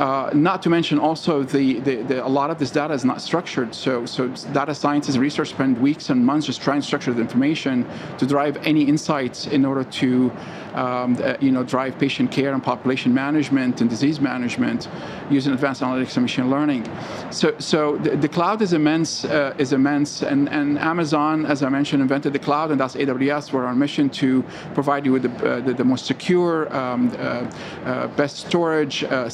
Uh, 0.00 0.30
not 0.32 0.62
to 0.62 0.70
mention 0.70 0.98
also 0.98 1.42
the, 1.42 1.78
the, 1.80 1.96
the, 1.96 2.26
a 2.26 2.26
lot 2.26 2.48
of 2.48 2.58
this 2.58 2.70
data 2.70 2.94
is 2.94 3.04
not 3.04 3.20
structured. 3.20 3.74
So, 3.74 4.06
so 4.06 4.28
data 4.54 4.74
scientists 4.74 5.14
and 5.14 5.22
research 5.22 5.50
spend 5.50 5.78
weeks 5.78 6.08
and 6.08 6.24
months 6.24 6.46
just 6.46 6.62
trying 6.62 6.80
to 6.80 6.86
structure 6.86 7.12
the 7.12 7.20
information 7.20 7.86
to 8.16 8.24
drive 8.24 8.56
any 8.66 8.82
insights 8.82 9.46
in 9.46 9.62
order 9.66 9.84
to 9.84 10.32
um, 10.74 11.18
uh, 11.22 11.36
you 11.40 11.50
know, 11.52 11.62
drive 11.62 11.98
patient 11.98 12.30
care 12.30 12.54
and 12.54 12.62
population 12.62 13.12
management 13.12 13.80
and 13.80 13.90
disease 13.90 14.20
management 14.20 14.88
using 15.28 15.52
advanced 15.52 15.82
analytics 15.82 16.16
and 16.16 16.22
machine 16.22 16.50
learning. 16.50 16.88
So, 17.30 17.54
so 17.58 17.96
the, 17.98 18.16
the 18.16 18.28
cloud 18.28 18.62
is 18.62 18.72
immense, 18.72 19.24
uh, 19.24 19.54
is 19.58 19.72
immense, 19.72 20.22
and, 20.22 20.48
and 20.48 20.78
Amazon, 20.78 21.44
as 21.44 21.62
I 21.62 21.68
mentioned, 21.68 22.02
invented 22.02 22.32
the 22.32 22.38
cloud, 22.38 22.70
and 22.70 22.80
that's 22.80 22.94
AWS. 22.94 23.52
We're 23.52 23.66
on 23.66 23.78
mission 23.78 24.08
to 24.10 24.42
provide 24.74 25.04
you 25.04 25.12
with 25.12 25.22
the, 25.22 25.50
uh, 25.50 25.60
the, 25.60 25.74
the, 25.74 25.84
most 25.84 26.06
secure, 26.06 26.74
um, 26.74 27.10
uh, 27.18 27.50
uh, 27.84 28.06
best 28.08 28.38
storage, 28.38 29.04
uh, 29.04 29.28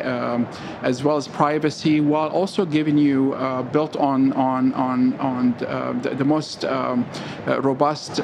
um, 0.00 0.46
as 0.82 1.02
well 1.04 1.16
as 1.16 1.28
privacy, 1.28 2.00
while 2.00 2.28
also 2.28 2.64
giving 2.64 2.98
you 2.98 3.30
built 3.72 3.96
on 3.96 4.32
on 4.32 4.72
on 4.74 5.14
on 5.18 5.54
the, 6.02 6.10
the, 6.10 6.24
most 6.24 6.64
um, 6.64 7.06
robust 7.46 8.18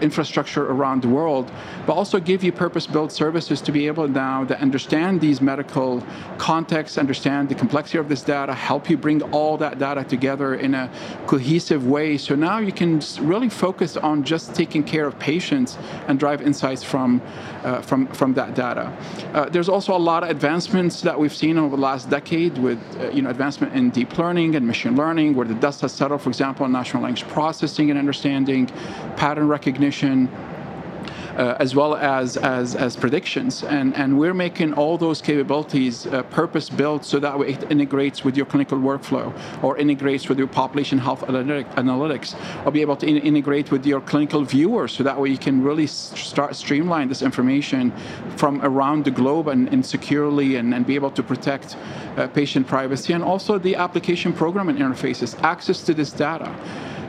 infrastructure 0.00 0.70
around 0.70 1.02
the 1.02 1.08
world 1.08 1.50
but 1.86 1.94
also 1.94 2.20
give 2.20 2.44
you 2.44 2.52
purpose-built 2.52 3.10
services 3.12 3.60
to 3.60 3.72
be 3.72 3.86
able 3.86 4.06
now 4.08 4.44
to 4.44 4.58
understand 4.60 5.20
these 5.20 5.40
medical 5.40 6.02
contexts, 6.38 6.98
understand 6.98 7.48
the 7.48 7.54
complexity 7.54 7.98
of 7.98 8.08
this 8.08 8.22
data, 8.22 8.54
help 8.54 8.88
you 8.88 8.96
bring 8.96 9.22
all 9.32 9.56
that 9.56 9.78
data 9.78 10.04
together 10.04 10.54
in 10.54 10.74
a 10.74 10.90
cohesive 11.26 11.86
way. 11.86 12.16
So 12.16 12.34
now 12.34 12.58
you 12.58 12.72
can 12.72 13.00
really 13.20 13.48
focus 13.48 13.96
on 13.96 14.22
just 14.22 14.54
taking 14.54 14.84
care 14.84 15.06
of 15.06 15.18
patients 15.18 15.78
and 16.08 16.18
drive 16.18 16.42
insights 16.42 16.82
from 16.82 17.20
uh, 17.64 17.80
from 17.80 18.06
from 18.08 18.34
that 18.34 18.54
data. 18.54 18.92
Uh, 19.34 19.48
there's 19.48 19.68
also 19.68 19.96
a 19.96 19.98
lot 19.98 20.22
of 20.22 20.30
advancements 20.62 21.00
that 21.00 21.18
we've 21.18 21.34
seen 21.34 21.58
over 21.58 21.74
the 21.74 21.82
last 21.82 22.08
decade 22.08 22.56
with 22.58 22.78
uh, 23.00 23.10
you 23.10 23.20
know 23.20 23.30
advancement 23.30 23.74
in 23.74 23.90
deep 23.90 24.16
learning 24.16 24.54
and 24.54 24.64
machine 24.64 24.94
learning, 24.94 25.34
where 25.34 25.44
the 25.44 25.54
dust 25.54 25.80
has 25.80 25.90
settled, 25.90 26.22
for 26.22 26.28
example, 26.28 26.64
in 26.64 26.70
natural 26.70 27.02
language 27.02 27.26
processing 27.26 27.90
and 27.90 27.98
understanding, 27.98 28.66
pattern 29.16 29.48
recognition 29.48 30.28
as 31.58 31.74
well 31.74 31.94
as, 31.96 32.36
as, 32.36 32.74
as 32.74 32.96
predictions. 32.96 33.62
And, 33.62 33.94
and 33.96 34.18
we're 34.18 34.34
making 34.34 34.74
all 34.74 34.98
those 34.98 35.20
capabilities 35.22 36.06
uh, 36.06 36.22
purpose 36.24 36.68
built 36.68 37.04
so 37.04 37.18
that 37.20 37.40
it 37.40 37.70
integrates 37.70 38.24
with 38.24 38.36
your 38.36 38.46
clinical 38.46 38.78
workflow 38.78 39.32
or 39.62 39.76
integrates 39.78 40.28
with 40.28 40.38
your 40.38 40.48
population 40.48 40.98
health 40.98 41.22
analytic, 41.24 41.68
analytics 41.76 42.34
or 42.66 42.72
be 42.72 42.80
able 42.80 42.96
to 42.96 43.06
in 43.06 43.16
integrate 43.18 43.70
with 43.70 43.86
your 43.86 44.00
clinical 44.00 44.44
viewer 44.44 44.88
so 44.88 45.02
that 45.02 45.18
way 45.18 45.30
you 45.30 45.38
can 45.38 45.62
really 45.62 45.86
start 45.86 46.54
streamline 46.54 47.08
this 47.08 47.22
information 47.22 47.92
from 48.36 48.60
around 48.62 49.04
the 49.04 49.10
globe 49.10 49.48
and, 49.48 49.68
and 49.68 49.84
securely 49.84 50.56
and, 50.56 50.74
and 50.74 50.86
be 50.86 50.94
able 50.94 51.10
to 51.10 51.22
protect 51.22 51.76
uh, 52.16 52.26
patient 52.28 52.66
privacy 52.66 53.12
and 53.12 53.24
also 53.24 53.58
the 53.58 53.74
application 53.74 54.32
programming 54.32 54.76
interfaces, 54.76 55.40
access 55.42 55.82
to 55.82 55.94
this 55.94 56.12
data. 56.12 56.52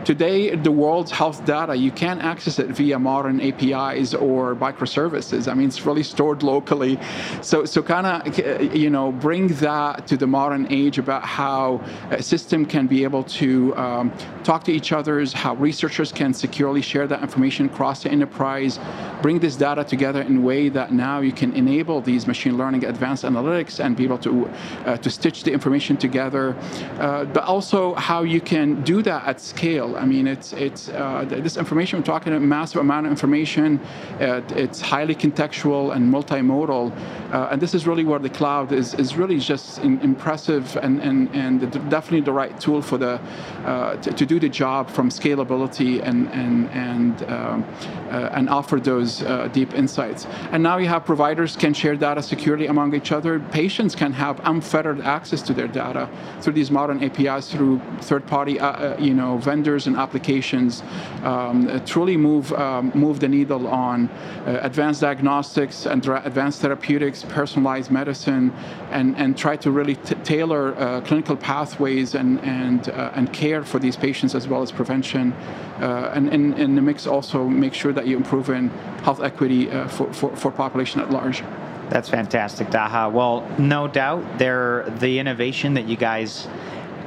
Today, 0.05 0.53
the 0.53 0.71
world's 0.71 1.11
health 1.11 1.45
data, 1.45 1.75
you 1.75 1.89
can't 1.89 2.21
access 2.21 2.59
it 2.59 2.67
via 2.67 2.99
modern 2.99 3.39
APIs 3.39 4.13
or 4.13 4.53
microservices. 4.53 5.49
I 5.49 5.53
mean, 5.53 5.69
it's 5.69 5.85
really 5.85 6.03
stored 6.03 6.43
locally. 6.43 6.99
So, 7.41 7.63
so 7.63 7.81
kind 7.81 8.05
of, 8.05 8.75
you 8.75 8.89
know, 8.89 9.13
bring 9.13 9.47
that 9.59 10.05
to 10.07 10.17
the 10.17 10.27
modern 10.27 10.67
age 10.69 10.97
about 10.97 11.23
how 11.23 11.81
a 12.11 12.21
system 12.21 12.65
can 12.65 12.85
be 12.85 13.03
able 13.05 13.23
to 13.23 13.73
um, 13.77 14.11
talk 14.43 14.65
to 14.65 14.73
each 14.73 14.91
other, 14.91 15.23
how 15.33 15.55
researchers 15.55 16.11
can 16.11 16.33
securely 16.33 16.81
share 16.81 17.07
that 17.07 17.21
information 17.21 17.67
across 17.67 18.03
the 18.03 18.11
enterprise, 18.11 18.79
bring 19.21 19.39
this 19.39 19.55
data 19.55 19.85
together 19.85 20.21
in 20.21 20.37
a 20.37 20.41
way 20.41 20.67
that 20.67 20.91
now 20.91 21.21
you 21.21 21.31
can 21.31 21.53
enable 21.53 22.01
these 22.01 22.27
machine 22.27 22.57
learning 22.57 22.83
advanced 22.83 23.23
analytics 23.23 23.79
and 23.83 23.95
be 23.95 24.03
able 24.03 24.17
to, 24.17 24.49
uh, 24.85 24.97
to 24.97 25.09
stitch 25.09 25.43
the 25.43 25.51
information 25.53 25.95
together, 25.95 26.57
uh, 26.99 27.23
but 27.23 27.43
also 27.45 27.93
how 27.93 28.23
you 28.23 28.41
can 28.41 28.81
do 28.83 29.01
that 29.01 29.25
at 29.25 29.39
scale 29.39 29.92
I 29.95 30.05
mean, 30.05 30.27
it's 30.27 30.53
it's 30.53 30.89
uh, 30.89 31.25
this 31.27 31.57
information 31.57 31.99
we're 31.99 32.05
talking 32.05 32.33
a 32.33 32.39
massive 32.39 32.81
amount 32.81 33.05
of 33.05 33.11
information. 33.11 33.79
Uh, 34.19 34.41
it's 34.55 34.81
highly 34.81 35.15
contextual 35.15 35.95
and 35.95 36.11
multimodal, 36.13 36.91
uh, 37.33 37.49
and 37.51 37.61
this 37.61 37.73
is 37.73 37.87
really 37.87 38.03
where 38.03 38.19
the 38.19 38.29
cloud 38.29 38.71
is 38.71 38.93
is 38.95 39.15
really 39.15 39.39
just 39.39 39.79
in, 39.79 39.99
impressive 40.01 40.77
and 40.77 41.01
and 41.01 41.29
and 41.33 41.71
definitely 41.89 42.21
the 42.21 42.31
right 42.31 42.59
tool 42.59 42.81
for 42.81 42.97
the 42.97 43.19
uh, 43.65 43.95
to, 43.97 44.11
to, 44.11 44.25
do 44.25 44.39
the 44.39 44.49
job 44.49 44.89
from 44.89 45.09
scalability 45.09 46.01
and 46.03 46.29
and 46.29 46.69
and 46.71 47.23
um, 47.31 47.63
uh, 48.11 48.37
and 48.37 48.49
offer 48.49 48.79
those 48.79 49.23
uh, 49.23 49.47
deep 49.53 49.73
insights. 49.73 50.25
And 50.51 50.63
now 50.63 50.77
you 50.77 50.87
have 50.87 51.05
providers 51.05 51.55
can 51.55 51.73
share 51.73 51.95
data 51.95 52.21
securely 52.21 52.67
among 52.67 52.95
each 52.95 53.11
other. 53.11 53.39
Patients 53.39 53.95
can 53.95 54.13
have 54.13 54.39
unfettered 54.43 55.01
access 55.01 55.41
to 55.43 55.53
their 55.53 55.67
data 55.67 56.09
through 56.41 56.53
these 56.53 56.71
modern 56.71 57.03
APIs, 57.03 57.51
through 57.51 57.81
third-party 58.01 58.53
you 58.99 59.13
know 59.13 59.37
vendors 59.37 59.82
and 59.87 59.95
applications 59.95 60.81
um, 61.23 61.67
uh, 61.67 61.79
truly 61.79 62.17
move 62.17 62.51
um, 62.53 62.91
move 62.95 63.19
the 63.19 63.27
needle 63.27 63.67
on 63.67 64.09
uh, 64.09 64.59
advanced 64.61 65.01
diagnostics 65.01 65.85
and 65.85 66.05
advanced 66.07 66.61
therapeutics, 66.61 67.23
personalized 67.29 67.91
medicine, 67.91 68.51
and 68.91 69.15
and 69.17 69.37
try 69.37 69.55
to 69.55 69.71
really 69.71 69.95
tailor 70.23 70.75
uh, 70.75 71.01
clinical 71.01 71.35
pathways 71.35 72.15
and 72.15 72.39
and 72.41 72.89
uh, 72.89 73.11
and 73.15 73.31
care 73.33 73.63
for 73.63 73.79
these 73.79 73.95
patients 73.95 74.35
as 74.35 74.47
well 74.47 74.61
as 74.61 74.71
prevention, 74.71 75.33
uh, 75.81 76.11
and 76.13 76.29
in 76.33 76.75
the 76.75 76.81
mix 76.81 77.07
also 77.07 77.47
make 77.47 77.73
sure 77.73 77.93
that 77.93 78.07
you 78.07 78.17
improve 78.17 78.49
in 78.49 78.69
health 79.03 79.21
equity 79.21 79.65
for, 79.87 80.11
for 80.13 80.35
for 80.35 80.51
population 80.51 81.01
at 81.01 81.09
large. 81.11 81.43
That's 81.89 82.09
fantastic, 82.09 82.69
Taha. 82.71 83.09
Well, 83.09 83.47
no 83.59 83.87
doubt, 83.87 84.39
there 84.39 84.89
the 84.99 85.19
innovation 85.19 85.73
that 85.75 85.87
you 85.87 85.95
guys 85.95 86.47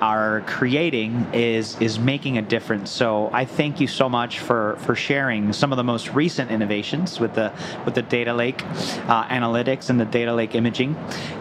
are 0.01 0.43
creating 0.47 1.27
is 1.33 1.81
is 1.81 1.99
making 1.99 2.39
a 2.39 2.43
difference. 2.43 2.91
So 2.91 3.31
I 3.33 3.45
thank 3.45 3.81
you 3.81 3.87
so 3.87 4.09
much 4.09 4.41
for 4.41 4.77
for 4.81 4.95
sharing 4.95 5.53
some 5.53 5.73
of 5.73 5.77
the 5.77 5.85
most 5.85 6.13
recent 6.13 6.51
innovations 6.51 7.21
with 7.21 7.35
the 7.35 7.53
with 7.85 7.95
the 7.95 8.03
data 8.03 8.33
lake 8.35 8.63
uh, 8.65 9.27
analytics 9.29 9.91
and 9.91 10.01
the 10.01 10.05
data 10.05 10.33
lake 10.33 10.55
imaging. 10.55 10.95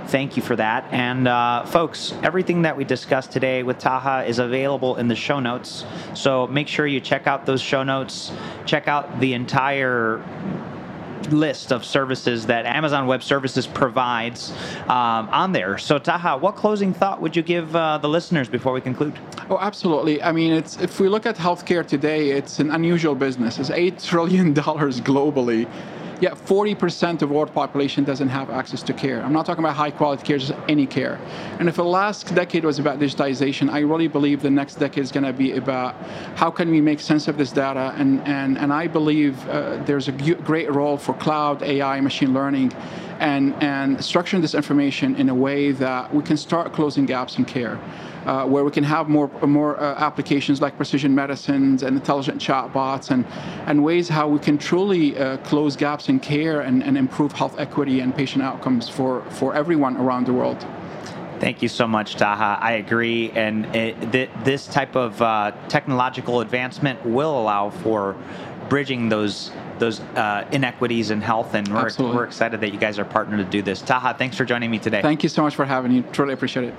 Thank 0.07 0.37
you 0.37 0.43
for 0.43 0.55
that. 0.55 0.85
And 0.91 1.27
uh, 1.27 1.65
folks, 1.65 2.13
everything 2.23 2.61
that 2.61 2.77
we 2.77 2.83
discussed 2.83 3.31
today 3.31 3.63
with 3.63 3.79
Taha 3.79 4.25
is 4.25 4.39
available 4.39 4.97
in 4.97 5.07
the 5.07 5.15
show 5.15 5.39
notes. 5.39 5.83
So 6.13 6.47
make 6.47 6.67
sure 6.67 6.85
you 6.85 6.99
check 6.99 7.27
out 7.27 7.45
those 7.45 7.61
show 7.61 7.83
notes. 7.83 8.31
Check 8.65 8.87
out 8.87 9.19
the 9.19 9.33
entire 9.33 10.23
list 11.31 11.71
of 11.71 11.83
services 11.85 12.45
that 12.47 12.65
Amazon 12.65 13.07
Web 13.07 13.23
Services 13.23 13.67
provides 13.67 14.51
um, 14.83 15.29
on 15.29 15.51
there. 15.51 15.77
So, 15.77 15.97
Taha, 15.97 16.37
what 16.37 16.55
closing 16.55 16.93
thought 16.93 17.21
would 17.21 17.35
you 17.35 17.43
give 17.43 17.75
uh, 17.75 17.97
the 17.97 18.09
listeners 18.09 18.49
before 18.49 18.73
we 18.73 18.81
conclude? 18.81 19.17
Oh, 19.49 19.57
absolutely. 19.59 20.21
I 20.21 20.31
mean, 20.31 20.53
it's 20.53 20.77
if 20.77 20.99
we 20.99 21.09
look 21.09 21.25
at 21.25 21.35
healthcare 21.35 21.85
today, 21.85 22.31
it's 22.31 22.59
an 22.59 22.71
unusual 22.71 23.15
business. 23.15 23.59
It's 23.59 23.69
eight 23.69 23.99
trillion 23.99 24.53
dollars 24.53 25.01
globally 25.01 25.67
yet 26.21 26.33
40% 26.33 27.21
of 27.21 27.29
world 27.29 27.53
population 27.53 28.03
doesn't 28.03 28.29
have 28.29 28.49
access 28.49 28.81
to 28.83 28.93
care. 28.93 29.21
I'm 29.23 29.33
not 29.33 29.45
talking 29.45 29.63
about 29.63 29.75
high 29.75 29.91
quality 29.91 30.23
care, 30.23 30.37
just 30.37 30.53
any 30.67 30.85
care. 30.85 31.19
And 31.59 31.67
if 31.67 31.75
the 31.75 31.83
last 31.83 32.33
decade 32.33 32.63
was 32.63 32.79
about 32.79 32.99
digitization, 32.99 33.69
I 33.69 33.79
really 33.79 34.07
believe 34.07 34.41
the 34.41 34.49
next 34.49 34.75
decade 34.75 35.03
is 35.03 35.11
going 35.11 35.23
to 35.25 35.33
be 35.33 35.53
about 35.53 35.95
how 36.35 36.51
can 36.51 36.69
we 36.69 36.81
make 36.81 36.99
sense 36.99 37.27
of 37.27 37.37
this 37.37 37.51
data. 37.51 37.93
And, 37.97 38.21
and, 38.27 38.57
and 38.57 38.73
I 38.73 38.87
believe 38.87 39.47
uh, 39.49 39.77
there's 39.83 40.07
a 40.07 40.11
great 40.11 40.71
role 40.73 40.97
for 40.97 41.13
cloud, 41.13 41.63
AI, 41.63 42.01
machine 42.01 42.33
learning, 42.33 42.73
and, 43.19 43.53
and 43.63 43.97
structuring 43.97 44.41
this 44.41 44.55
information 44.55 45.15
in 45.15 45.29
a 45.29 45.35
way 45.35 45.71
that 45.71 46.13
we 46.13 46.23
can 46.23 46.37
start 46.37 46.73
closing 46.73 47.05
gaps 47.05 47.37
in 47.37 47.45
care 47.45 47.79
uh, 48.25 48.45
where 48.45 48.63
we 48.63 48.71
can 48.71 48.83
have 48.83 49.07
more 49.07 49.29
more 49.45 49.79
uh, 49.79 49.95
applications 49.95 50.61
like 50.61 50.75
precision 50.77 51.13
medicines 51.13 51.83
and 51.83 51.95
intelligent 51.95 52.41
chatbots 52.41 53.11
and 53.11 53.25
and 53.67 53.83
ways 53.83 54.09
how 54.09 54.27
we 54.27 54.39
can 54.39 54.57
truly 54.57 55.17
uh, 55.17 55.37
close 55.37 55.75
gaps 55.75 56.09
in 56.09 56.19
care 56.19 56.61
and, 56.61 56.83
and 56.83 56.97
improve 56.97 57.31
health 57.31 57.59
equity 57.59 57.99
and 57.99 58.15
patient 58.15 58.43
outcomes 58.43 58.89
for 58.89 59.21
for 59.29 59.55
everyone 59.55 59.95
around 59.97 60.25
the 60.25 60.33
world. 60.33 60.65
Thank 61.39 61.61
you 61.61 61.67
so 61.67 61.85
much, 61.85 62.15
Taha. 62.15 62.57
I 62.61 62.73
agree, 62.73 63.29
and 63.31 63.65
it, 63.75 64.11
th- 64.11 64.29
this 64.45 64.67
type 64.67 64.95
of 64.95 65.21
uh, 65.21 65.51
technological 65.67 66.39
advancement 66.39 67.05
will 67.05 67.37
allow 67.37 67.69
for 67.69 68.15
bridging 68.69 69.09
those 69.09 69.51
those 69.79 69.99
uh, 69.99 70.47
inequities 70.51 71.11
in 71.11 71.21
health, 71.21 71.53
and 71.53 71.67
we're, 71.67 71.89
we're 71.99 72.23
excited 72.23 72.61
that 72.61 72.71
you 72.71 72.79
guys 72.79 72.99
are 72.99 73.05
partnered 73.05 73.39
to 73.39 73.51
do 73.51 73.61
this. 73.61 73.81
Taha, 73.81 74.15
thanks 74.17 74.37
for 74.37 74.45
joining 74.45 74.71
me 74.71 74.79
today. 74.79 75.01
Thank 75.01 75.23
you 75.23 75.29
so 75.29 75.41
much 75.41 75.55
for 75.55 75.65
having 75.65 75.93
me. 75.93 76.03
Truly 76.11 76.33
appreciate 76.33 76.65
it. 76.65 76.73